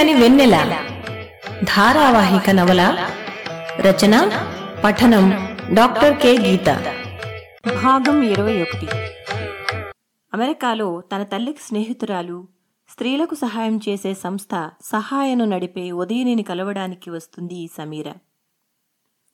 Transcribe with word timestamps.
వెచ్చగని 0.00 0.22
వెన్నెల. 0.22 0.84
ధారావాహిక 1.64 2.50
నవల 2.50 3.10
రచన 3.80 4.28
పఠనం 4.84 5.30
డాక్టర్ 5.74 6.20
కె. 6.20 6.38
గీత. 6.38 6.66
భాగం 7.82 8.22
ఇరవై 8.22 8.62
ఒకటి. 8.62 8.88
అమెరికాలో 10.34 11.00
తన 11.00 11.22
తల్లికి 11.22 11.58
స్నేహితురాలు 11.62 12.48
స్త్రీలకు 12.88 13.34
సహాయం 13.34 13.80
చేసే 13.88 14.14
సంస్థ 14.14 14.70
సహాయను 14.84 15.44
నడిపే 15.44 15.90
ఉదయనిని 15.90 16.42
కలవడానికి 16.42 17.10
వస్తుంది 17.10 17.70
సమీర. 17.78 18.12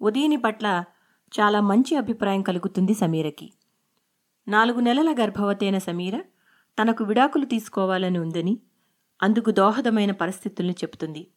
ఉదయని 0.02 0.36
పట్ల 0.36 0.84
చాలా 1.40 1.60
మంచి 1.60 1.96
అభిప్రాయం 1.96 2.42
కలుగుతుంది 2.42 2.94
సమీరకి. 2.94 3.52
నాలుగు 4.48 4.80
నెలల 4.80 5.14
గర్భవతైన 5.20 5.78
సమీర 5.78 6.20
తనకు 6.82 7.04
విడాకులు 7.04 7.44
తీసుకోవాలని 7.44 8.18
ఉందని 8.18 8.58
అందుకు 9.22 9.50
దోహదమైన 9.50 10.12
పరిస్థితుల్ని 10.12 10.72
చెబుతుంది. 10.72 11.30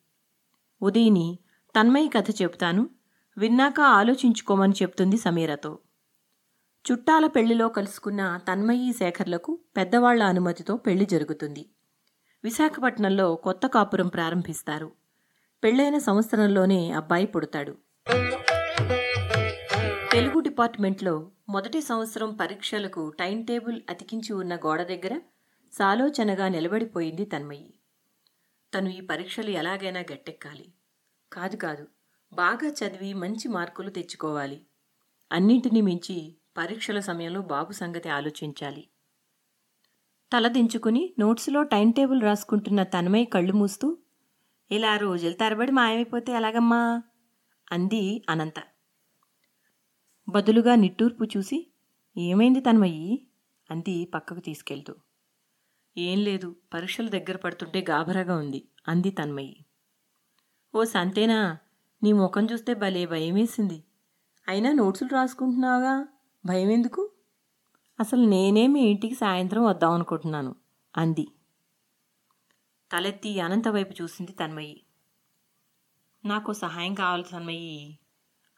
ఉదయని 0.82 1.40
తన్మయి 1.80 2.10
కథ 2.10 2.26
చెబుతాను 2.42 2.90
విన్నాక 3.38 3.80
ఆలోచించుకోమని 3.82 4.74
చెప్తుంది 4.82 5.18
సమీరతో. 5.18 5.80
చుట్టాల 6.92 7.28
పెళ్ళిలో 7.28 7.68
కలుసుకున్న 7.68 8.40
తన్మయి 8.52 8.94
శేఖర్లకు 8.94 9.60
పెద్దవాళ్ళ 9.78 10.24
అనుమతితో 10.24 10.78
పెళ్ళి 10.78 11.06
జరుగుతుంది. 11.06 11.70
విశాఖపట్నంలో 12.44 13.36
కొత్త 13.36 13.68
కాపురం 13.68 14.08
ప్రారంభిస్తారు. 14.08 14.92
పెళ్ళైన 15.64 15.98
సంవత్సరంలోనే 15.98 16.92
అబ్బాయి 16.92 17.26
పుడతాడు. 17.26 17.76
తెలుగు 20.12 20.40
డిపార్ట్మెంట్లో 20.40 21.32
మొదటి 21.50 21.82
సంవత్సరం 21.82 22.36
పరీక్షలకు 22.36 23.14
టైం 23.20 23.44
టేబుల్ 23.44 23.82
అతికించి 23.90 24.34
ఉన్న 24.34 24.56
గోడ 24.56 24.82
దగ్గర 24.84 25.20
సాలోచనగా 25.74 26.50
నిలబడిపోయింది 26.50 27.26
తన్మయి. 27.26 27.74
తను 28.74 28.90
ఈ 28.90 29.02
పరీక్షలు 29.02 29.50
ఎలాగైనా 29.50 30.00
గట్టెక్కాలి. 30.00 30.74
కాదు 31.34 31.56
కాదు 31.56 31.88
బాగా 32.34 32.68
చదివి 32.70 33.14
మంచి 33.14 33.48
మార్కులు 33.48 33.90
తెచ్చుకోవాలి. 33.90 34.66
అన్నింటినీ 35.32 35.82
మించి 35.82 36.36
పరీక్షల 36.58 37.00
సమయంలో 37.00 37.42
బాబు 37.42 37.72
సంగతి 37.72 38.10
ఆలోచించాలి. 38.10 38.88
తలదించుకుని 40.32 41.14
నోట్స్లో 41.20 41.64
టైం 41.64 41.92
టేబుల్ 41.92 42.22
రాసుకుంటున్న 42.22 42.84
తన్మయ్య 42.84 43.26
కళ్ళు 43.26 43.54
మూస్తూ 43.54 43.98
ఇలా 44.72 44.98
రోజుల 44.98 45.34
తరబడి 45.34 45.72
మాయమైపోతే 45.72 46.32
ఎలాగమ్మా? 46.32 47.04
అంది 47.72 48.24
అనంత. 48.30 48.60
బదులుగా 50.30 50.76
నిట్టూర్పు 50.76 51.24
చూసి 51.24 51.72
ఏమైంది 52.18 52.60
తన్మయ్యి 52.60 53.28
అంది 53.72 54.06
పక్కకు 54.06 54.40
తీసుకెళ్తూ. 54.40 54.96
ఏం 56.02 56.20
లేదు 56.20 56.56
పరీక్షలు 56.74 57.10
దగ్గర 57.10 57.38
పడుతుంటే 57.38 57.82
గాభరాగా 57.90 58.36
ఉంది 58.36 58.62
అంది 58.88 59.12
తన్మయ్యి 59.12 59.58
ఓ 60.74 60.84
సంతేనా 60.84 61.40
నీ 62.02 62.14
ముఖం 62.14 62.46
చూస్తే 62.46 62.74
భలే 62.74 63.06
భయమేసింది. 63.06 63.78
అయినా 64.48 64.72
నోట్సులు 64.72 65.10
రాసుకుంటున్నావుగా 65.14 65.96
భయం 66.44 66.70
ఎందుకు 66.72 67.02
అసలు 68.00 68.24
నేనే 68.26 68.68
మీ 68.68 68.82
ఇంటికి 68.82 69.16
సాయంత్రం 69.16 69.64
వద్దాం 69.64 69.92
అనుకుంటున్నాను 69.92 70.52
అంది. 70.96 71.26
తలెత్తి 72.92 73.40
అనంత 73.40 73.68
వైపు 73.68 73.94
చూసింది 74.02 74.32
తన్మయ్యి 74.32 74.78
నాకు 76.24 76.52
సహాయం 76.54 76.94
కావాలి 76.94 77.24
తన్మయ్యి 77.24 77.76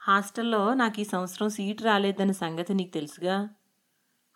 హాస్టల్లో 0.02 0.74
నాకు 0.74 1.00
ఈ 1.00 1.04
సంవత్సరం 1.04 1.50
సీటు 1.50 1.84
రాలేదన్న 1.84 2.32
సంగతి 2.32 2.74
నీకు 2.74 2.92
తెలుసుగా? 2.92 3.36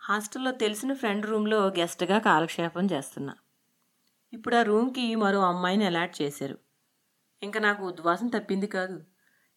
హాస్టల్లో 0.05 0.51
తెలిసిన 0.51 0.93
ఫ్రెండ్ 0.93 1.25
రూమ్లో 1.25 1.67
గెస్ట్గా 1.67 2.19
కాలక్షేపం 2.19 2.85
చేస్తున్నా. 2.85 3.33
ఇప్పుడు 4.33 4.55
ఆ 4.55 4.61
రూమ్కి 4.61 5.15
మరో 5.15 5.39
అమ్మాయిని 5.39 5.85
అలాట్ 5.85 6.21
చేశారు. 6.21 6.57
ఇంకా 7.43 7.59
నాకు 7.59 7.85
ఉద్వాసం 7.85 8.27
తప్పింది 8.27 8.67
కాదు. 8.67 9.03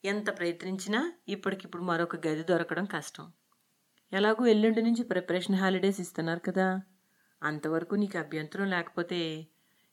ఎంత 0.04 0.38
ప్రయత్నించినా 0.38 1.12
ఇప్పటికిప్పుడు 1.28 1.82
మరొక 1.82 2.26
గది 2.26 2.42
దొరకడం 2.42 2.84
కష్టం. 2.84 3.32
ఎలాగో 4.12 4.46
ఎల్లుండి 4.46 4.82
నుంచి 4.82 5.02
ప్రిపరేషన్ 5.04 5.56
హాలిడేస్ 5.56 6.00
ఇస్తున్నారు 6.00 6.40
కదా. 6.40 6.80
అంతవరకు 7.42 7.94
నీకు 7.94 8.18
అభ్యంతరం 8.18 8.70
లేకపోతే 8.70 9.46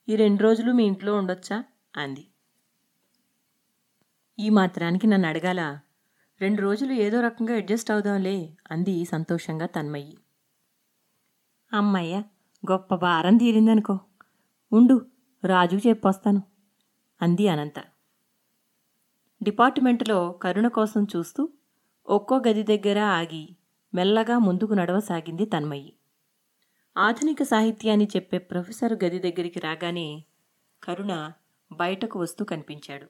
ఈ 0.08 0.16
రెండు 0.16 0.42
రోజులు 0.42 0.72
మీ 0.72 0.84
ఇంట్లో 0.84 1.14
ఉండొచ్చా? 1.14 1.64
అంది. 1.96 2.26
ఈ 4.38 4.50
మాత్రానికి 4.50 5.06
నన్ను 5.06 5.28
అడగాల 5.28 5.78
రెండు 6.40 6.62
రోజులు 6.62 6.92
ఏదో 6.92 7.20
రకంగా 7.20 7.54
అడ్జస్ట్ 7.54 7.90
అవుదాంలే 7.90 8.56
అంది 8.70 9.04
సంతోషంగా 9.04 9.66
తన్మయ్యి. 9.66 10.18
అమ్మయ్య 11.72 12.22
గొప్ప 12.70 12.94
భారం 12.94 13.36
తీరిందనుకో. 13.36 13.98
ఉండు 14.72 15.06
రాజుకు 15.44 15.88
చెప్పొస్తాను 15.88 16.42
అంది 17.22 17.48
అనంత. 17.48 17.78
డిపార్ట్మెంట్లో 19.42 20.32
కరుణ 20.32 20.68
కోసం 20.68 21.06
చూస్తూ 21.16 21.48
ఒక్కో 22.08 22.42
గది 22.48 22.62
దగ్గర 22.62 22.98
ఆగి 22.98 23.56
మెల్లగా 23.94 24.38
ముందుకు 24.38 24.72
నడవసాగింది 24.72 25.44
తన్మయ్యి 25.44 25.92
ఆధునిక 26.96 27.42
సాహిత్యాన్ని 27.42 28.08
చెప్పే 28.16 28.38
ప్రొఫెసర్ 28.38 28.92
గది 29.04 29.18
దగ్గరికి 29.18 29.60
రాగానే 29.60 30.24
కరుణ 30.82 31.32
బయటకు 31.72 32.18
వస్తూ 32.18 32.44
కనిపించాడు. 32.44 33.06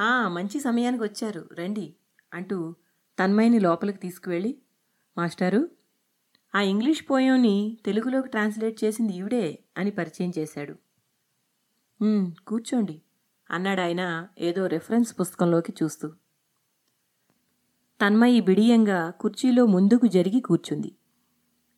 ఆ 0.00 0.28
మంచి 0.28 0.60
సమయానికి 0.60 1.02
వచ్చారు 1.02 1.48
రండి 1.52 1.94
అంటూ 2.34 2.74
తన్మయ్యని 3.18 3.60
లోపలికి 3.60 3.98
తీసుకువెళ్ళి 3.98 4.58
మాస్టారు 5.18 5.68
ఆ 6.54 6.60
ఇంగ్లీష్ 6.60 7.02
పోయంని 7.10 7.54
తెలుగులోకి 7.86 8.28
ట్రాన్స్లేట్ 8.28 8.84
చేసింది 8.84 9.12
ఈవిడే 9.12 9.58
అని 9.78 9.90
పరిచయం 9.90 10.32
చేశాడు. 10.38 10.74
కూర్చోండి 12.46 12.96
అన్నాడు 13.50 13.80
ఆయన 13.80 14.02
ఏదో 14.38 14.66
రెఫరెన్స్ 14.66 15.10
పుస్తకంలోకి 15.20 15.72
చూస్తూ. 15.82 16.08
తన్మయి 18.00 18.40
బిడియంగా 18.40 19.10
కుర్చీలో 19.20 19.66
ముందుకు 19.66 20.06
జరిగి 20.06 20.40
కూర్చుంది. 20.40 20.90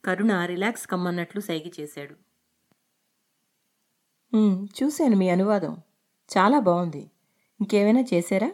కరుణ 0.05 0.45
రిలాక్స్ 0.45 0.87
కమ్మన్నట్లు 0.87 1.41
సైగి 1.41 1.73
చేశాడు. 1.81 2.15
చూశాను 4.77 5.17
మీ 5.17 5.29
అనువాదం. 5.29 5.75
చాలా 6.31 6.59
బాగుంది 6.61 7.03
ఇంకేమైనా 7.61 8.03
చేశారా? 8.15 8.51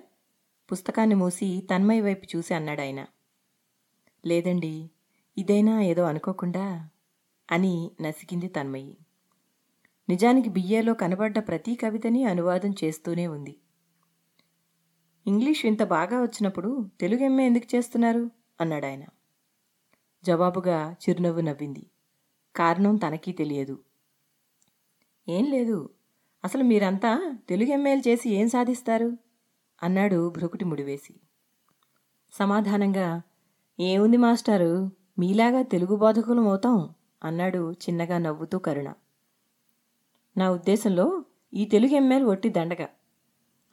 పుస్తకాన్ని 0.69 1.15
మూసి 1.15 1.69
తన్మయి 1.71 2.01
వైపు 2.01 2.27
చూసి 2.33 2.55
అన్నాడు 2.55 2.81
ఆయన 2.81 3.01
లేదండి. 4.25 4.75
ఇదైనా 5.39 5.81
ఏదో 5.81 6.03
అనుకోకుండా 6.03 6.89
అని 7.51 7.91
నసికింది 8.01 8.49
తన్మయి. 8.49 8.97
నిజానికి 10.09 10.49
బిఏలో 10.49 10.95
కనబడ్డ 10.95 11.39
ప్రతి 11.39 11.75
కవితని 11.75 12.25
అనువాదం 12.25 12.75
చేస్తూనే 12.85 13.27
ఉంది. 13.27 13.57
ఇంగ్లీష్ 15.27 15.67
ఇంత 15.67 15.83
బాగా 15.83 16.23
వచ్చినప్పుడు 16.23 16.91
తెలుగు 17.01 17.23
ఎంఏ 17.23 17.47
ఎందుకు 17.47 17.77
చేస్తున్నారు? 17.77 18.31
అన్నాడు 18.61 18.87
ఆయన. 18.87 19.05
జవాబుగా 20.25 20.97
చిరునవ్వు 21.09 21.41
నవ్వింది. 21.41 21.87
కారణం 22.57 22.97
తనకీ 22.97 23.33
తెలియదు. 23.33 23.79
ఏం 25.29 25.45
లేదు. 25.45 25.91
అసలు 26.45 26.63
మీరంతా 26.63 27.39
తెలుగు 27.49 27.71
ఎంఏలు 27.71 28.09
చేసి 28.09 28.31
ఏం 28.31 28.49
సాధిస్తారు? 28.49 29.19
అన్నాడు 29.83 30.29
భ్రుకుటి 30.29 30.65
ముడివేసి. 30.65 31.15
సమాధానంగా 32.33 33.23
ఏముంది 33.81 34.17
మాస్టారు? 34.17 35.02
మీలాగా 35.19 35.63
తెలుగు 35.63 35.97
బోధకులం 35.97 36.49
అవుతాం 36.49 36.91
అన్నాడు 37.25 37.73
చిన్నగా 37.73 38.19
నవ్వుతూ 38.19 38.59
కరుణ. 38.59 38.93
నా 40.37 40.51
ఉద్దేశంలో 40.51 41.25
ఈ 41.55 41.65
తెలుగు 41.65 41.93
ఎంఏలు 41.93 42.27
ఒట్టి 42.27 42.49
దండగ. 42.49 42.87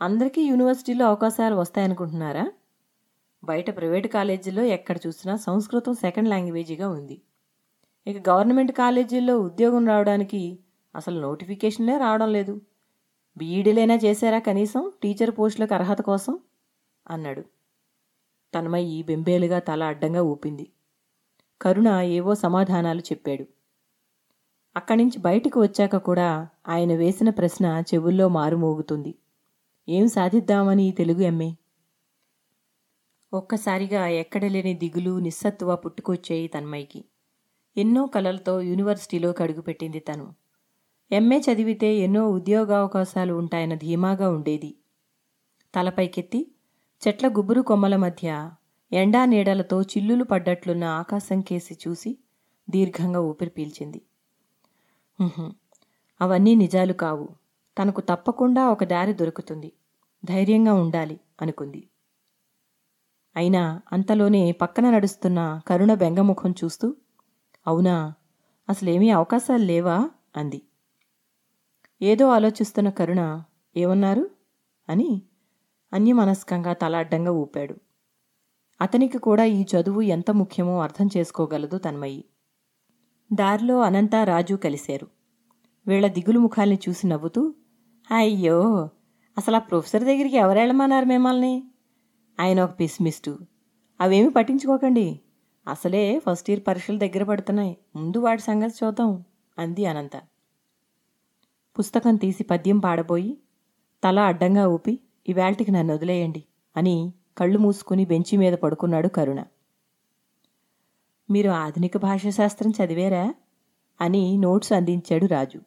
అందరికీ 0.01 0.41
యూనివర్సిటీలో 0.41 1.05
అవకాశాలు 1.05 1.55
వస్తాయనుకుంటున్నారా? 1.55 2.51
బయట 3.43 3.77
ప్రైవేట్ 3.77 4.07
కాలేజీల్లో 4.07 4.63
ఎక్కడ 4.63 4.97
చూసినా 5.07 5.35
సంస్కృతం 5.35 5.93
సెకండ్ 5.93 6.29
లాంగ్వేజీగా 6.29 6.89
ఉంది. 6.89 7.21
ఇక 8.07 8.29
గవర్నమెంట్ 8.29 8.71
కాలేజీల్లో 8.71 9.39
ఉద్యోగం 9.39 9.87
రావడానికి 9.87 10.59
అసలు 10.95 11.19
నోటిఫికేషన్లే 11.19 11.97
రావడం 11.97 12.33
లేదు. 12.33 12.61
బీఈడీలైనా 13.37 13.95
చేశారా 13.95 14.39
కనీసం 14.39 14.91
టీచర్ 15.03 15.31
పోస్టులకు 15.31 15.73
అర్హత 15.73 16.01
కోసం? 16.01 16.39
అన్నాడు. 17.09 17.41
తన్మయ్యి 18.53 19.03
బెంబేలుగా 19.03 19.59
తల 19.59 19.83
అడ్డంగా 19.83 20.21
ఊపింది. 20.23 20.69
కరుణ 21.61 21.87
ఏవో 21.87 22.35
సమాధానాలు 22.35 22.99
చెప్పాడు. 22.99 23.45
అక్కడి 24.77 25.03
నుంచి 25.03 25.19
బయటకు 25.19 25.61
వచ్చాక 25.61 25.95
కూడా 25.95 26.47
ఆయన 26.67 26.95
వేసిన 26.95 27.29
ప్రశ్న 27.29 27.83
చెవుల్లో 27.93 28.27
మారుమోగుతుంది. 28.27 29.15
ఏం 29.89 30.07
సాధిద్దామని 30.07 30.83
ఈ 30.83 30.91
తెలుగు 30.91 31.21
ఎమ్మె? 31.21 31.53
ఒక్కసారిగా 33.33 34.07
ఎక్కడలేని 34.07 34.73
దిగులు 34.73 35.19
నిస్సత్తువ 35.19 35.75
పుట్టుకొచ్చాయి 35.75 36.47
తన్మయ్యకి. 36.47 37.05
ఎన్నో 37.77 38.05
కలలతో 38.05 38.61
యూనివర్సిటీలో 38.61 39.31
కడుగుపెట్టింది 39.31 39.99
తను. 39.99 40.33
ఎంఏ 41.11 41.39
చదివితే 41.39 41.95
ఎన్నో 41.95 42.29
ఉద్యోగావకాశాలు 42.29 43.33
ఉంటాయన్న 43.33 43.75
ధీమాగా 43.75 44.29
ఉండేది. 44.29 44.75
తలపైకెత్తి 45.75 46.51
చెట్ల 47.07 47.27
గుబురు 47.27 47.61
కొమ్మల 47.61 47.95
మధ్య 47.95 48.51
ఎండా 48.91 49.25
నీడలతో 49.25 49.81
చిల్లులు 49.81 50.23
పడ్డట్లున్న 50.23 50.83
ఆకాశం 50.83 51.41
కేసి 51.41 51.77
చూసి 51.87 52.17
దీర్ఘంగా 52.69 53.19
ఊపిరి 53.19 53.49
పీల్చింది. 53.49 54.01
అవన్నీ 56.21 56.55
నిజాలు 56.55 56.93
కావు. 56.93 57.27
తనకు 57.77 58.01
తప్పకుండా 58.01 58.69
ఒక 58.69 58.83
దారి 58.83 59.13
దొరుకుతుంది. 59.13 59.73
ధైర్యంగా 60.25 60.73
ఉండాలి 60.73 61.19
అనుకుంది. 61.41 61.89
అయినా 63.35 63.81
అంతలోనే 63.91 64.51
పక్కన 64.51 64.89
నడుస్తున్న 64.89 65.61
కరుణ 65.67 65.93
బెంగముఖం 65.93 66.51
చూస్తూ 66.51 66.95
అవునా 67.67 68.13
అసలేమీ 68.69 69.09
అవకాశాలు 69.09 69.63
లేవా? 69.63 70.09
అంది. 70.35 70.61
ఏదో 72.01 72.29
ఆలోచిస్తున్న 72.29 72.89
కరుణ 72.89 73.43
ఏమన్నారు? 73.75 74.29
అని 74.89 75.21
అన్యమనస్కంగా 75.93 76.73
తలాడ్డంగా 76.73 77.31
ఊపాడు. 77.31 77.75
అతనికి 78.81 79.17
కూడా 79.17 79.43
ఈ 79.43 79.61
చదువు 79.63 80.01
ఎంత 80.01 80.31
ముఖ్యమో 80.31 80.81
అర్థం 80.81 81.09
చేసుకోగలదు 81.17 81.77
తన్మయి. 81.77 82.25
దారిలో 83.33 83.81
అనంత 83.81 84.15
రాజు 84.15 84.55
కలిశారు. 84.55 85.07
వీళ్ళ 85.87 86.07
దిగులు 86.07 86.39
ముఖాల్ని 86.39 86.79
చూసి 86.89 87.07
నవ్వుతూ 87.07 87.53
అయ్యో 88.11 88.89
అసలు 89.37 89.55
ఆ 89.55 89.59
ప్రొఫెసర్ 89.59 90.03
దగ్గరికి 90.03 90.37
ఎవరెళ్ళమన్నారు 90.37 91.05
మిమ్మల్ని? 91.05 91.63
ఆయన 92.39 92.61
ఒక 92.61 92.79
పిస్మిస్టు. 92.79 93.37
అవేమి 94.01 94.29
పట్టించుకోకండి. 94.29 95.19
అసలే 95.67 96.19
ఫస్ట్ 96.19 96.49
ఇయర్ 96.49 96.63
పరీక్షలు 96.67 96.97
దగ్గర 96.97 97.23
పడుతున్నాయి. 97.23 97.77
ముందు 97.95 98.17
వాడి 98.17 98.41
సంగతి 98.41 98.85
చూద్దాం 98.85 99.23
అంది 99.57 99.85
అనంత. 99.85 100.11
పుస్తకం 101.79 102.15
తీసి 102.15 102.43
పద్యం 102.43 102.79
పాడబోయి 102.79 103.37
తల 104.03 104.19
అడ్డంగా 104.19 104.67
ఊపి 104.67 104.99
ఇవాల్టికి 105.27 105.71
నన్ను 105.71 105.93
వదిలేయండి 105.93 106.43
అని 106.77 107.13
కళ్ళు 107.39 107.59
మూసుకుని 107.59 108.05
బెంచి 108.05 108.37
మీద 108.37 108.53
పడుకున్నాడు 108.53 109.07
కరుణ. 109.07 109.43
మీరు 111.29 111.49
ఆధునిక 111.49 111.97
భాషాశాస్త్రం 111.97 112.71
చదివారా? 112.71 113.33
అని 114.01 114.37
నోట్స్ 114.37 114.73
అందించాడు 114.73 115.25
రాజు. 115.25 115.61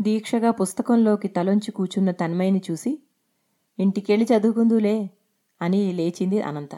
దీక్షగా 0.00 0.50
పుస్తకంలోకి 0.50 1.28
తలొంచి 1.28 1.70
కూచున్న 1.72 2.10
తన్మయిని 2.10 2.62
చూసి 2.70 3.02
ఇంటికెళ్ళి 3.78 4.26
చదువుకుందులే 4.36 5.10
అని 5.62 5.92
లేచింది 5.92 6.42
అనంత. 6.42 6.70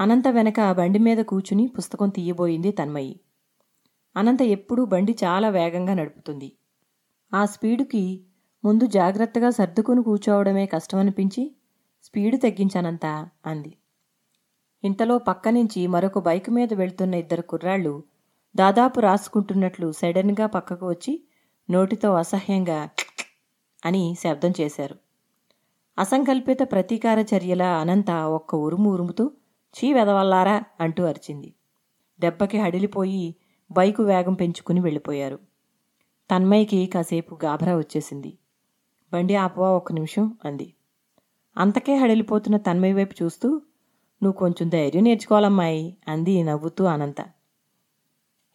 అనంత 0.00 0.28
వెనక 0.28 0.72
బండి 0.72 0.98
మీద 0.98 1.18
కూచుని 1.18 1.66
పుస్తకం 1.66 2.08
తీయబోయింది 2.08 2.72
తన్మయి 2.72 3.20
అనంత 4.16 4.42
ఎప్పుడూ 4.42 4.84
బండి 4.84 5.12
చాలా 5.24 5.48
వేగంగా 5.48 5.94
నడుపుతుంది. 5.94 6.52
ఆ 7.34 7.44
స్పీడుకి 7.44 8.24
ముందు 8.64 8.86
జాగ్రత్తగా 8.86 9.50
సర్దుకుని 9.50 10.02
కూర్చోవడమే 10.02 10.66
కష్టమనిపించి 10.66 11.56
స్పీడు 12.02 12.36
తగ్గించానంత 12.36 13.28
అంది. 13.46 13.76
ఇంతలో 14.84 15.18
పక్క 15.18 15.48
నుంచి 15.48 15.86
మరొక 15.86 16.18
బైక్ 16.18 16.50
మీద 16.50 16.74
వెళ్తున్న 16.74 17.14
ఇద్దరు 17.14 17.42
కుర్రాళ్ళు 17.42 18.02
దాదాపు 18.56 19.00
రాసుకుంటున్నట్లు 19.00 19.92
సడన్గా 19.92 20.46
పక్కకు 20.46 20.88
వచ్చి 20.88 21.22
నోటితో 21.70 22.14
అసహ్యంగా 22.14 22.88
అని 23.86 24.16
శబ్దం 24.20 24.52
చేశారు. 24.60 24.96
అసంకల్పిత 25.98 26.58
ప్రతీకార 26.62 27.18
చర్యల 27.18 27.62
అనంత 27.62 28.10
ఒక్క 28.10 28.54
ఉరుము 28.54 28.90
ఉరుముతూ 28.90 29.30
చీ 29.74 29.92
వెదవల్లారా 29.92 30.62
అంటూ 30.80 31.04
అరిచింది. 31.04 31.54
దెబ్బకి 32.20 32.58
హడిలిపోయి 32.58 33.34
బైకు 33.72 34.02
వేగం 34.02 34.34
పెంచుకుని 34.34 34.80
వెళ్ళిపోయారు. 34.80 35.38
తన్మయ్యకి 36.30 36.86
కాసేపు 36.86 37.38
గాభరా 37.44 37.76
వచ్చేసింది. 37.76 38.38
బండి 39.12 39.34
ఆపవా 39.34 39.70
ఒక్క 39.70 39.92
నిమిషం? 39.92 40.38
అంది. 40.44 40.74
అంతకే 41.56 41.94
హడిలిపోతున్న 41.96 42.56
తన్మయ్య 42.56 42.94
వైపు 42.94 43.24
చూస్తూ 43.24 43.48
నువ్వు 44.22 44.32
కొంచెం 44.32 44.68
ధైర్యం 44.68 45.04
నేర్చుకోవాలమ్మాయి 45.04 45.96
అంది 46.08 46.42
నవ్వుతూ 46.42 46.84
అనంత. 46.84 47.20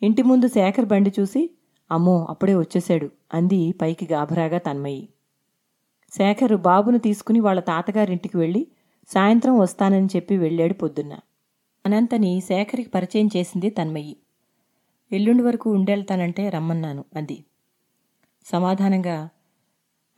ఇంటి 0.02 0.24
ముందు 0.24 0.48
శేఖర్ 0.48 0.86
బండి 0.86 1.12
చూసి 1.20 1.50
అమ్మో 1.92 2.28
అప్పుడే 2.30 2.56
వచ్చేశాడు 2.56 3.12
అంది 3.34 3.74
పైకి 3.82 4.08
గాభరాగా 4.12 4.58
తన్మయ్యి 4.58 5.10
శేఖర్ 6.12 6.56
బాబును 6.56 6.98
తీసుకుని 6.98 7.40
వాళ్ళ 7.40 7.60
తాతగారింటికి 7.60 8.38
వెళ్ళి 8.38 8.68
సాయంత్రం 9.10 9.60
వస్తానని 9.60 10.08
చెప్పి 10.16 10.38
వెళ్ళాడు 10.38 10.74
పొద్దున్న. 10.74 11.14
అనంతని 11.86 12.42
శేఖర్కి 12.42 12.90
పరిచయం 12.90 13.30
చేసింది 13.36 13.70
తన్మయ్యి 13.70 14.16
ఎల్లుండి 15.12 15.44
వరకు 15.44 15.72
ఉండేళ్తానంటే 15.72 16.50
రమ్మన్నాను 16.50 17.06
అంది. 17.16 17.38
సమాధానంగా 18.46 19.30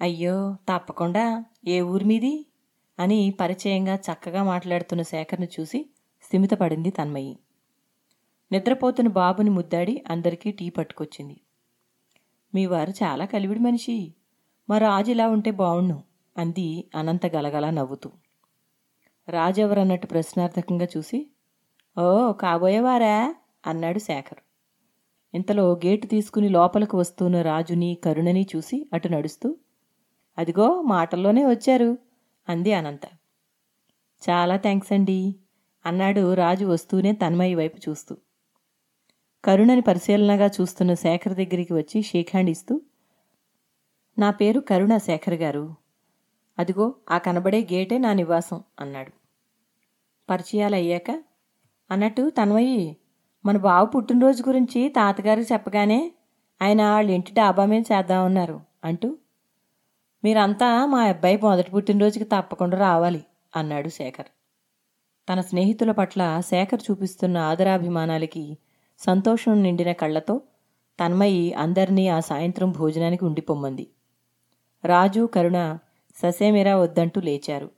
అయ్యో 0.01 0.55
తప్పకుండా. 0.69 1.45
ఏ 1.67 1.81
ఊరి 1.81 2.05
మీది? 2.05 2.45
అని 2.99 3.33
పరిచయంగా 3.39 3.95
చక్కగా 3.95 4.43
మాట్లాడుతున్న 4.43 5.01
శేఖర్ను 5.01 5.47
చూసి 5.59 5.89
స్థిమితపడింది 6.23 6.89
తన్మయ్యి 6.89 7.39
నిద్రపోతున్న 8.51 9.09
బాబుని 9.09 9.49
ముద్దాడి 9.49 10.03
అందరికీ 10.09 10.51
టీ 10.51 10.69
పట్టుకొచ్చింది. 10.69 11.41
మీ 12.55 12.65
వారు 12.65 12.91
చాలా 12.91 13.25
కలివిడి 13.25 13.59
మనిషి. 13.59 14.13
మా 14.69 14.77
రాజు 14.77 15.11
ఇలా 15.11 15.29
ఉంటే 15.29 15.51
బావుణ్ణు 15.51 16.03
అంది 16.37 16.89
అనంత 16.95 17.25
గలగల 17.25 17.69
నవ్వుతూ. 17.69 18.11
రాజెవరన్నట్టు 19.29 20.07
ప్రశ్నార్థకంగా 20.07 20.87
చూసి 20.97 21.27
ఓ 21.97 22.31
కాబోయేవారా? 22.31 23.35
అన్నాడు 23.65 23.99
శేఖర్. 23.99 24.39
ఇంతలో 25.33 25.73
గేటు 25.73 26.07
తీసుకుని 26.07 26.49
లోపలికి 26.49 26.95
వస్తున్న 26.95 27.41
రాజుని 27.41 27.97
కరుణని 28.03 28.47
చూసి 28.55 28.89
అటు 28.93 29.07
నడుస్తూ 29.07 29.57
అదిగో 30.37 30.81
మాటల్లోనే 30.81 31.45
వచ్చారు. 31.45 31.97
అంది 32.49 32.73
అనంత. 32.73 33.05
చాలా 34.21 34.57
థ్యాంక్స్ 34.57 34.93
అండి 34.93 35.35
అన్నాడు 35.85 36.33
రాజు 36.33 36.65
వస్తూనే 36.65 37.11
తన్మయ్య 37.13 37.55
వైపు 37.55 37.77
చూస్తూ. 37.89 38.17
కరుణని 39.43 39.81
పరిశీలనగా 39.81 40.47
చూస్తున్న 40.47 40.93
శేఖర్ 40.93 41.33
దగ్గరికి 41.33 41.73
వచ్చి 41.73 42.01
షేక్ 42.01 42.29
హ్యాండ్ 42.29 42.49
ఇస్తూ 42.49 42.81
నా 44.17 44.31
పేరు 44.31 44.59
కరుణ 44.59 44.97
శేఖర్ 44.97 45.33
గారు. 45.33 45.75
అదిగో 46.59 46.95
ఆ 47.11 47.17
కనబడే 47.17 47.67
గేటే 47.73 47.97
నా 47.97 48.13
నివాసం 48.13 48.63
అన్నాడు. 48.79 49.11
పరిచయాలు 50.29 50.75
అయ్యాక 50.75 51.23
అన్నట్టు 51.91 52.29
తన్మయ్యి 52.29 52.97
మన 53.45 53.57
బావు 53.57 53.85
పుట్టినరోజు 53.85 54.43
గురించి 54.47 54.89
తాతగారికి 54.89 55.53
చెప్పగానే 55.53 56.11
ఆయన 56.61 56.81
వాళ్ళ 56.89 57.09
ఇంటి 57.09 57.33
డాబా 57.33 57.65
మీద 57.65 57.83
చేద్దామన్నారు 57.93 58.61
అంటూ 58.83 59.17
మీరంతా 60.23 60.85
మా 60.85 61.03
అబ్బాయి 61.03 61.39
మొదటి 61.43 61.71
పుట్టినరోజుకి 61.71 62.23
తప్పకుండా 62.23 62.77
రావాలి 62.77 63.23
అన్నాడు 63.55 63.89
శేఖర్. 63.89 64.25
తన 65.29 65.41
స్నేహితుల 65.41 65.91
పట్ల 65.91 66.41
శేఖర్ 66.49 66.81
చూపిస్తున్న 66.91 67.37
ఆదరాభిమానాలకి 67.37 68.57
సంతోషం 68.99 69.63
నిండిన 69.63 69.91
కళ్ళతో 69.91 70.41
తన్మయి 70.99 71.53
అందరినీ 71.53 72.07
ఆ 72.07 72.19
సాయంత్రం 72.19 72.71
భోజనానికి 72.71 73.25
ఉండిపోమ్మంది. 73.25 73.87
రాజు 74.85 75.25
కరుణ 75.25 75.77
ససేమిరా 76.15 76.77
వద్దంటూ 76.77 77.21
లేచారు. 77.21 77.69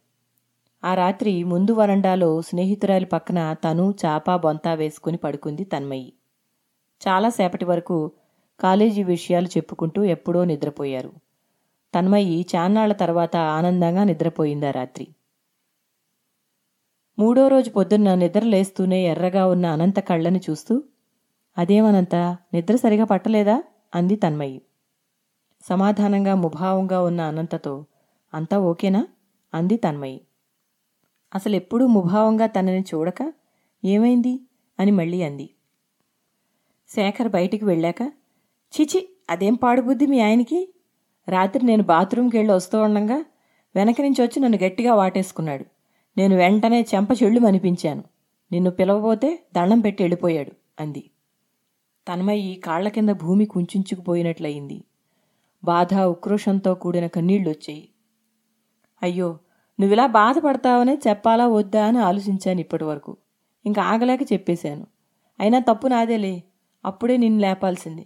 ఆ 0.83 0.93
రాత్రి 0.93 1.43
ముందు 1.43 1.71
వరండాలో 1.71 2.41
స్నేహితురాలి 2.41 3.05
పక్కన 3.05 3.53
తను 3.53 3.93
చాపా 4.05 4.37
బొంతా 4.37 4.73
వేసుకుని 4.73 5.17
పడుకుంది 5.17 5.63
తన్మయి. 5.63 6.13
చాలాసేపటి 7.07 7.65
వరకు 7.65 8.11
కాలేజీ 8.59 9.03
విషయాలు 9.03 9.47
చెప్పుకుంటూ 9.47 10.03
ఎప్పుడో 10.03 10.45
నిద్రపోయారు. 10.45 11.13
తన్మయి 11.95 12.45
చాన్నాళ్ళ 12.55 12.93
తర్వాత 12.93 13.35
ఆనందంగా 13.35 14.03
నిద్రపోయిందా 14.03 14.71
రాత్రి. 14.71 15.07
మూడో 17.19 17.47
రోజు 17.47 17.69
పొద్దున్న 17.69 18.15
నిద్ర 18.15 18.43
లేస్తూనే 18.43 19.07
ఎర్రగా 19.07 19.47
ఉన్న 19.47 19.65
అనంత 19.65 19.99
కళ్ళని 19.99 20.41
చూస్తూ 20.49 20.83
అదేమనంత 21.57 22.15
నిద్ర 22.53 22.75
సరిగా 22.75 23.03
పట్టలేదా? 23.03 23.63
అంది 23.95 24.15
తన్మయి. 24.15 24.61
సమాధానంగా 25.61 26.35
ముభావంగా 26.35 27.01
ఉన్న 27.01 27.21
అనంతతో 27.21 27.85
అంతా 28.33 28.59
ఓకేనా? 28.59 29.07
అంది 29.53 29.77
తన్మయి. 29.77 30.21
అసలెప్పుడూ 31.35 31.87
ముభావంగా 31.87 32.45
తనని 32.45 32.81
చూడక? 32.81 33.33
ఏమైంది? 33.85 34.39
అని 34.79 34.91
మళ్ళీ 34.91 35.23
అంది. 35.23 35.49
శేఖర్ 36.89 37.29
బయటికి 37.29 37.65
వెళ్ళాక 37.65 38.01
చిచి 38.81 39.09
అదేం 39.29 39.53
పాడుబుద్ధి 39.53 40.05
మీ 40.05 40.19
ఆయనకి? 40.19 40.70
రాత్రి 41.29 41.65
నేను 41.65 41.83
బాత్రూమ్కి 41.83 42.37
వెళ్ళి 42.37 42.53
వస్తూ 42.53 42.81
ఉండగా 42.81 43.25
వెనక 43.75 43.95
నుంచి 44.01 44.21
వచ్చి 44.21 44.39
నన్ను 44.39 44.57
గట్టిగా 44.57 44.95
వాటేసుకున్నాడు. 44.95 45.65
నేను 46.17 46.35
వెంటనే 46.35 46.81
చెంప 46.81 47.09
చెళ్ళు 47.23 47.47
అనిపించాను 47.47 48.03
నిన్ను 48.51 48.71
పిలవబోతే 48.71 49.39
దండం 49.55 49.79
పెట్టి 49.79 50.03
వెళ్ళిపోయాడు 50.03 50.51
అంది. 50.79 51.09
తన్మయ్యి 52.07 52.55
కాళ్ళ 52.55 52.87
కింద 52.87 53.09
భూమి 53.09 53.45
కుంచుకుపోయినట్లయింది. 53.45 54.83
బాధ 55.63 55.93
ఉక్రోషంతో 55.93 56.73
కూడిన 56.73 57.07
కన్నీళ్ళొచ్చాయి 57.07 57.89
అయ్యో 59.03 59.37
నువ్విలా 59.79 60.05
బాధపడతావనే 60.05 60.99
చెప్పాలా 61.07 61.47
వద్దా 61.47 61.85
అని 61.85 61.97
ఆలోచించాను 61.97 62.59
ఇప్పటి 62.59 62.83
వరకు 62.83 63.17
ఇంకా 63.65 63.81
ఆగలేక 63.81 64.33
చెప్పేశాను. 64.33 64.87
అయినా 65.39 65.59
తప్పు 65.59 65.87
నాదేలే 65.87 66.43
అప్పుడే 66.85 67.17
నిన్ను 67.17 67.41
లేపాల్సింది. 67.41 68.05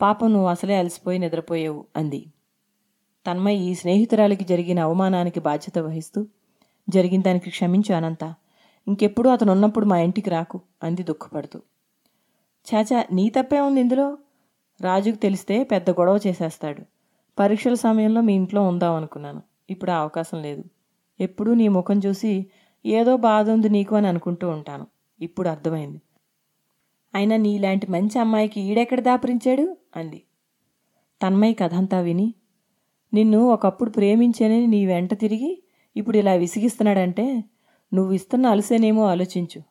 పాపం 0.00 0.32
నువ్వు 0.32 0.48
అసలే 0.48 0.76
అలసిపోయి 0.76 1.18
నిద్రపోయావు 1.18 1.84
అంది. 1.96 2.26
తన్మయ్యి 3.26 3.74
స్నేహితురాలికి 3.74 4.44
జరిగిన 4.44 4.80
అవమానానికి 4.80 5.40
బాధ్యత 5.40 5.78
వహిస్తూ 5.78 6.26
జరిగిన 6.88 7.22
దానికి 7.22 7.50
క్షమించు 7.50 7.94
అనంత 7.94 8.34
ఇంకెప్పుడు 8.88 9.28
అతను 9.28 9.52
ఉన్నప్పుడు 9.52 9.86
మా 9.86 9.98
ఇంటికి 9.98 10.30
రాకు 10.30 10.60
అంది 10.82 11.02
దుఃఖపడుతూ. 11.02 11.60
చాచా 12.74 13.04
నీ 13.12 13.30
తప్పే 13.30 13.60
ఉంది 13.60 13.80
ఇందులో? 13.80 14.18
రాజుకు 14.80 15.16
తెలిస్తే 15.16 15.64
పెద్ద 15.64 15.90
గొడవ 15.90 16.18
చేసేస్తాడు. 16.26 16.82
పరీక్షల 17.38 17.74
సమయంలో 17.74 18.20
మీ 18.20 18.34
ఇంట్లో 18.34 18.62
ఉందాం 18.62 18.94
అనుకున్నాను. 18.94 19.42
ఇప్పుడు 19.70 19.90
ఆ 19.90 19.96
అవకాశం 19.96 20.42
లేదు. 20.42 20.64
ఎప్పుడూ 21.20 21.54
నీ 21.54 21.68
ముఖం 21.68 22.00
చూసి 22.06 22.46
ఏదో 22.86 23.16
బాధ 23.16 23.50
ఉంది 23.50 23.68
నీకు 23.68 23.96
అని 23.96 24.08
అనుకుంటూ 24.08 24.48
ఉంటాను. 24.48 24.86
ఇప్పుడు 25.20 25.48
అర్థమైంది. 25.48 26.02
అయినా 27.14 27.36
నీలాంటి 27.36 27.86
మంచి 27.86 28.18
అమ్మాయికి 28.18 28.60
ఈడెక్కడ 28.60 29.00
దాపరించాడు? 29.00 29.76
అంది. 29.96 30.22
తన్మయ్య 31.22 31.54
కథంతా 31.54 32.00
విని 32.00 32.34
నిన్ను 33.14 33.38
ఒకప్పుడు 33.48 33.90
ప్రేమించానని 33.90 34.66
నీ 34.66 34.86
వెంట 34.86 35.14
తిరిగి 35.14 35.62
ఇప్పుడు 35.96 36.16
ఇలా 36.16 36.32
విసిగిస్తున్నాడంటే 36.32 37.44
నువ్వు 37.94 38.12
ఇస్తున్న 38.12 38.46
అలసేనేమో 38.46 39.06
ఆలోచించు. 39.06 39.62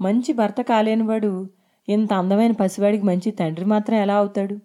మంచి 0.00 0.32
భర్త 0.32 0.60
కాలేనివాడు 0.60 1.48
ఇంత 1.88 2.12
అందమైన 2.12 2.52
పసివాడికి 2.52 3.04
మంచి 3.04 3.30
తండ్రి 3.30 3.64
మాత్రం 3.64 3.98
ఎలా 3.98 4.16
అవుతాడు? 4.16 4.56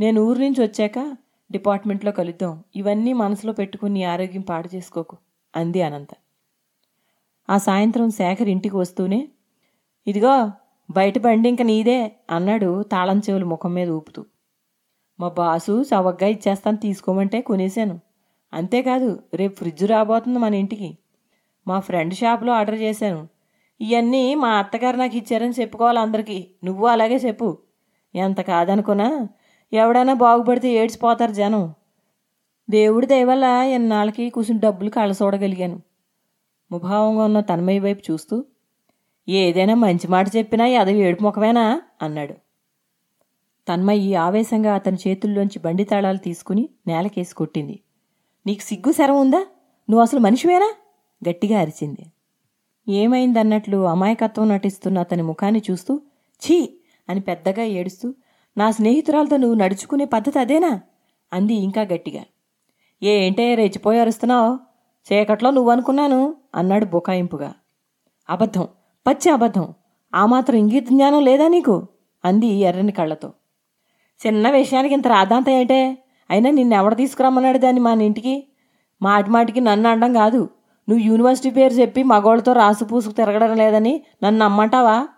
నేను 0.00 0.22
ఊరు 0.22 0.38
నుంచి 0.38 0.62
వచ్చాక 0.62 1.16
డిపార్ట్మెంట్లో 1.50 2.12
కలుద్దాం. 2.12 2.64
ఇవన్నీ 2.76 3.12
మనసులో 3.12 3.52
పెట్టుకుని 3.52 4.04
ఆరోగ్యం 4.04 4.42
పాడు 4.42 4.76
చేసుకోకు 4.76 5.16
అంది 5.56 5.82
అనంత. 5.82 6.08
ఆ 7.50 7.58
సాయంత్రం 7.58 8.10
శేఖర్ 8.10 8.48
ఇంటికి 8.48 8.76
వస్తూనే 8.76 9.28
ఇదిగో 10.06 10.50
బయట 10.90 11.18
బండి 11.18 11.48
ఇంక 11.48 11.62
నీదే 11.62 12.12
అన్నాడు 12.30 12.82
తాళం 12.82 13.18
చెవులు 13.18 13.46
ముఖం 13.46 13.74
మీద 13.74 13.90
ఊపుతూ. 13.90 14.24
మా 15.20 15.28
బాసు 15.28 15.82
చవగ్గా 15.82 16.26
ఇచ్చేస్తాను 16.26 16.76
తీసుకోమంటే 16.76 17.40
కొనేశాను. 17.40 18.00
అంతేకాదు 18.52 19.22
రేపు 19.34 19.54
ఫ్రిడ్జ్ 19.54 19.84
రాబోతుంది 19.84 20.38
మన 20.38 20.54
ఇంటికి. 20.54 20.98
మా 21.68 21.80
ఫ్రెండ్ 21.80 22.14
షాప్లో 22.14 22.52
ఆర్డర్ 22.52 22.74
చేశాను. 22.74 23.28
ఇవన్నీ 23.80 24.34
మా 24.34 24.48
అత్తగారు 24.48 24.96
నాకు 24.96 25.16
ఇచ్చారని 25.16 25.52
చెప్పుకోవాలి 25.60 25.98
అందరికీ. 25.98 26.46
నువ్వు 26.64 26.86
అలాగే 26.86 27.16
చెప్పు. 27.16 27.58
ఎంత 28.14 28.40
కాదనుకున్నా 28.40 29.28
ఎవడైనా 29.72 30.14
బాగుపడితే 30.14 30.70
ఏడ్చిపోతారు 30.72 31.32
జనం. 31.32 31.74
దేవుడి 32.70 33.06
దయవల్ల 33.06 33.44
ఎన్నాళ్ళకి 33.44 34.30
కూర్చుని 34.30 34.60
డబ్బులు 34.60 34.90
కళ్ళసూడగలిగాను. 34.90 35.80
ముభావంగా 36.72 37.24
ఉన్న 37.24 37.40
తన్మయ్య 37.40 37.78
వైపు 37.78 38.12
చూస్తూ 38.12 38.44
ఏదైనా 39.28 39.74
మంచి 39.74 40.08
మాట 40.08 40.36
చెప్పినా 40.36 40.64
అది 40.64 40.98
ఏడుపు 40.98 41.22
ముఖమేనా? 41.22 41.82
అన్నాడు. 42.02 42.43
తన్మయ్యి 43.68 44.14
ఆవేశంగా 44.14 44.74
అతని 44.74 44.96
చేతుల్లోంచి 45.08 45.58
బండి 45.58 45.84
తాళాలు 45.84 46.18
తీసుకుని 46.18 46.68
నేలకేసి 46.86 47.34
కొట్టింది. 47.34 47.80
నీకు 48.46 48.62
సిగ్గు 48.62 48.92
శరం 48.92 49.20
ఉందా? 49.20 49.46
నువ్వు 49.88 50.02
అసలు 50.02 50.20
మనిషివేనా? 50.20 50.74
గట్టిగా 51.28 51.60
అరిచింది. 51.60 52.04
ఏమైందన్నట్లు 52.88 53.76
అమాయకత్వం 53.86 54.48
నటిస్తున్న 54.48 54.98
అతని 54.98 55.22
ముఖాన్ని 55.22 55.62
చూస్తూ 55.70 56.00
ఛీ! 56.42 56.78
అని 57.08 57.20
పెద్దగా 57.20 57.62
ఏడుస్తూ 57.62 58.14
నా 58.56 58.70
స్నేహితురాలతో 58.70 59.36
నువ్వు 59.36 59.54
నడుచుకునే 59.54 60.04
పద్ధతి 60.04 60.38
అదేనా? 60.38 60.80
అంది 61.32 61.54
ఇంకా 61.54 61.82
గట్టిగా. 61.82 62.22
ఏంటే 63.02 63.54
రెచ్చిపోయి 63.54 64.00
అరుస్తున్నావు? 64.00 64.58
చీకట్లో 65.06 65.50
నువ్వు 65.50 65.70
అనుకున్నాను? 65.70 66.36
అన్నాడు 66.54 66.84
బుకాయింపుగా. 66.84 67.54
అబద్ధం 68.28 68.68
పచ్చి 69.06 69.30
అబద్ధం. 69.30 69.74
ఆ 70.14 70.26
మాత్రం 70.26 70.56
ఇంగిత 70.58 70.88
జ్ఞానం 70.88 71.24
లేదా 71.24 71.48
నీకు? 71.48 71.88
అంది 72.24 72.46
ఎర్రని 72.46 72.92
కళ్ళతో. 72.92 73.28
చిన్న 74.26 74.50
విషయానికి 74.50 74.94
ఇంత 74.94 75.08
రాధాంత 75.08 75.48
ఏంటే? 75.48 75.98
అయినా 76.30 76.50
నిన్నెవడ 76.50 76.96
తీసుకురమ్మన్నాడు 76.96 77.58
దాన్ని 77.58 77.80
మన 77.80 78.02
ఇంటికి? 78.02 78.46
మాటి 79.02 79.30
మాటికి 79.30 79.60
నన్ను 79.60 79.90
అనడం 79.90 80.12
కాదు. 80.12 80.48
నువ్వు 80.88 81.04
యూనివర్సిటీ 81.04 81.50
పేరు 81.50 81.72
చెప్పి 81.72 82.02
మగోళ్ళతో 82.02 82.52
రాసు 82.52 82.84
పూసుకు 82.84 83.12
తిరగడం 83.12 83.56
లేదని 83.56 84.02
నన్ను 84.22 84.44
నమ్మంటావా? 84.44 85.08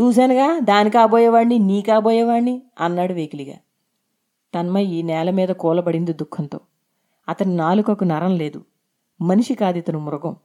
చూశానుగా 0.00 0.58
దాని 0.58 0.90
కాబోయేవాడిని 0.90 1.58
నీ 1.58 1.82
కాబోయేవాడిని 1.82 2.62
అన్నాడు 2.80 3.12
వెకిలిగా. 3.12 4.78
ఈ 4.78 5.02
నేల 5.02 5.30
మీద 5.30 5.48
కూలబడింది 5.48 6.12
దుఃఖంతో. 6.12 6.60
అతని 7.28 7.56
నాలుకకు 7.56 8.04
నరం 8.04 8.36
లేదు. 8.36 8.64
మనిషి 9.20 9.54
కాదు 9.54 9.78
ఇతను 9.78 9.98
మృగం. 9.98 10.36